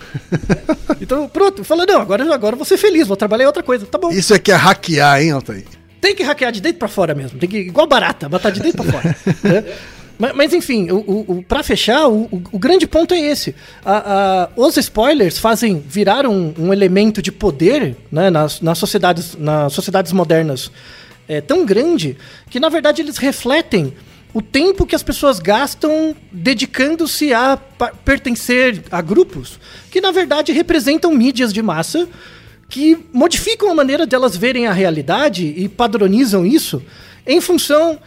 [1.00, 1.64] então, pronto.
[1.64, 3.84] Falei, não, agora, agora vou ser feliz, vou trabalhar em outra coisa.
[3.86, 4.10] Tá bom.
[4.10, 5.64] Isso é que é hackear, hein, Altair?
[6.00, 7.38] Tem que hackear de dentro para fora mesmo.
[7.38, 9.16] Tem que, igual barata, matar de dentro para fora.
[9.42, 9.64] né?
[10.24, 13.54] Mas, mas, enfim, o, o, o para fechar, o, o, grande ponto é esse.
[13.84, 19.36] A, a, os spoilers fazem virar um, um elemento de poder né, nas, nas, sociedades,
[19.36, 20.70] nas sociedades modernas
[21.28, 22.16] é, tão grande
[22.48, 23.92] que, na verdade, eles refletem
[24.32, 27.58] o tempo que as pessoas gastam dedicando-se a
[28.02, 29.60] pertencer a grupos
[29.90, 32.08] que, na verdade, representam mídias de massa
[32.70, 36.82] que modificam a maneira de elas verem a realidade e padronizam isso
[37.26, 37.98] em função.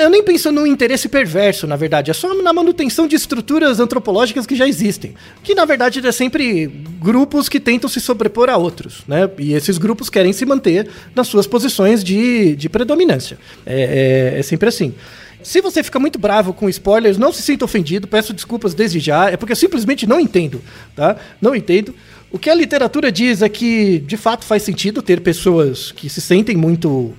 [0.00, 4.46] Eu nem penso no interesse perverso, na verdade, é só na manutenção de estruturas antropológicas
[4.46, 5.14] que já existem.
[5.42, 6.66] Que na verdade é sempre
[7.00, 9.28] grupos que tentam se sobrepor a outros, né?
[9.38, 13.38] E esses grupos querem se manter nas suas posições de, de predominância.
[13.64, 14.94] É, é, é sempre assim.
[15.42, 19.30] Se você fica muito bravo com spoilers, não se sinta ofendido, peço desculpas desde já,
[19.30, 20.60] é porque eu simplesmente não entendo,
[20.94, 21.16] tá?
[21.40, 21.94] Não entendo.
[22.32, 26.20] O que a literatura diz é que, de fato, faz sentido ter pessoas que se
[26.20, 27.14] sentem muito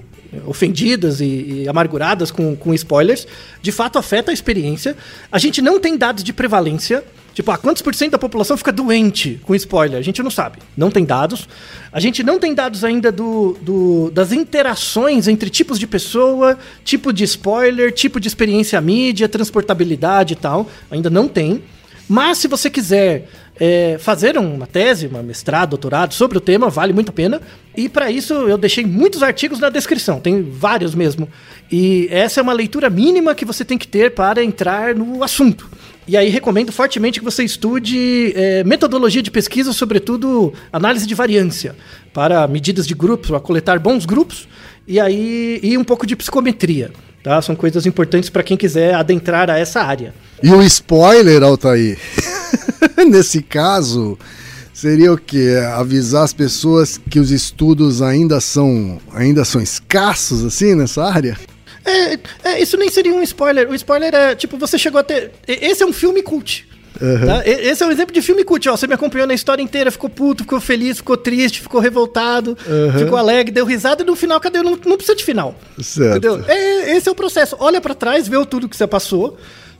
[0.45, 1.25] ofendidas e,
[1.63, 3.28] e, amarguradas com, com spoilers,
[3.61, 4.95] de fato afeta a experiência.
[5.32, 7.03] A gente não tem dados de prevalência.
[7.34, 9.99] Tipo, ah, quantos por cento da população fica doente com spoiler?
[9.99, 10.57] A gente não sabe.
[10.75, 11.47] Não tem dados.
[11.91, 17.13] A gente não tem dados ainda do, do, das interações entre tipos de pessoa, tipo
[17.13, 20.67] de spoiler, tipo de experiência mídia, transportabilidade e tal.
[20.89, 21.61] Ainda não tem.
[22.09, 23.30] Mas se você quiser
[23.60, 27.41] é, fazer uma tese, uma mestrado, doutorado sobre o tema, vale muito a pena.
[27.76, 31.28] E para isso eu deixei muitos artigos na descrição, tem vários mesmo.
[31.72, 35.70] E essa é uma leitura mínima que você tem que ter para entrar no assunto.
[36.08, 41.76] E aí recomendo fortemente que você estude é, metodologia de pesquisa, sobretudo análise de variância,
[42.14, 44.47] para medidas de grupos, para coletar bons grupos,
[44.88, 46.91] e aí e um pouco de psicometria.
[47.22, 47.41] Tá?
[47.41, 50.14] São coisas importantes para quem quiser adentrar a essa área.
[50.41, 51.99] E o spoiler, Altair,
[53.07, 54.17] nesse caso,
[54.73, 55.55] seria o que?
[55.75, 61.38] Avisar as pessoas que os estudos ainda são, ainda são escassos, assim, nessa área?
[61.88, 63.69] É, é, isso nem seria um spoiler.
[63.69, 65.32] O spoiler é, tipo, você chegou a ter.
[65.47, 66.67] Esse é um filme cult.
[66.99, 67.25] Uhum.
[67.25, 67.43] Tá?
[67.45, 68.67] Esse é um exemplo de filme cult.
[68.67, 72.57] Ó, você me acompanhou na história inteira, ficou puto, ficou feliz, ficou triste, ficou revoltado,
[72.67, 72.99] uhum.
[72.99, 74.61] ficou alegre, deu risada e no final, cadê?
[74.61, 75.55] Não, não precisa de final.
[75.82, 76.17] Certo.
[76.17, 76.43] Entendeu?
[76.47, 77.55] É, esse é o processo.
[77.59, 79.38] Olha para trás, vê tudo que você passou.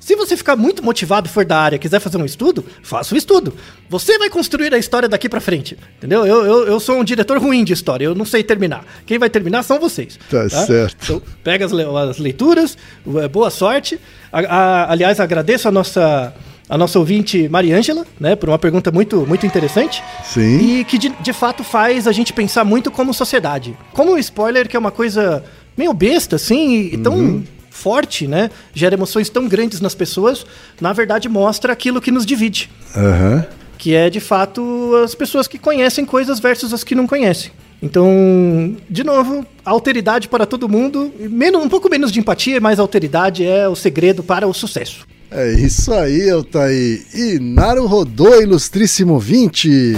[0.08, 3.54] Se você ficar muito motivado, for da área, quiser fazer um estudo, faça o estudo.
[3.90, 5.78] Você vai construir a história daqui para frente.
[5.98, 6.26] Entendeu?
[6.26, 8.86] Eu, eu, eu, sou um diretor ruim de história, eu não sei terminar.
[9.06, 10.18] Quem vai terminar são vocês.
[10.32, 10.66] Tá, tá?
[10.66, 10.96] certo.
[11.04, 12.78] Então, pega as, as leituras,
[13.22, 14.00] é, boa sorte.
[14.32, 16.34] A, a, aliás, agradeço a nossa
[16.70, 20.02] a nossa ouvinte Mariângela, né, por uma pergunta muito, muito interessante.
[20.24, 20.80] Sim.
[20.80, 23.78] E que de, de fato faz a gente pensar muito como sociedade.
[23.92, 25.44] Como o spoiler, que é uma coisa
[25.76, 27.44] meio besta, assim, e tão uhum
[27.78, 28.50] forte, né?
[28.74, 30.46] Gera emoções tão grandes nas pessoas,
[30.82, 32.70] na verdade mostra aquilo que nos divide.
[32.96, 33.44] Uhum.
[33.78, 37.52] Que é, de fato, as pessoas que conhecem coisas versus as que não conhecem.
[37.82, 43.46] Então, de novo, alteridade para todo mundo, menos, um pouco menos de empatia, mais alteridade
[43.46, 45.06] é o segredo para o sucesso.
[45.30, 47.06] É isso aí, Altair.
[47.14, 49.94] E Naru Rodô, ilustríssimo 20.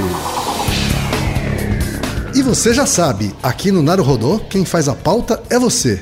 [2.36, 6.02] E você já sabe, aqui no Naru Rodô, quem faz a pauta é você.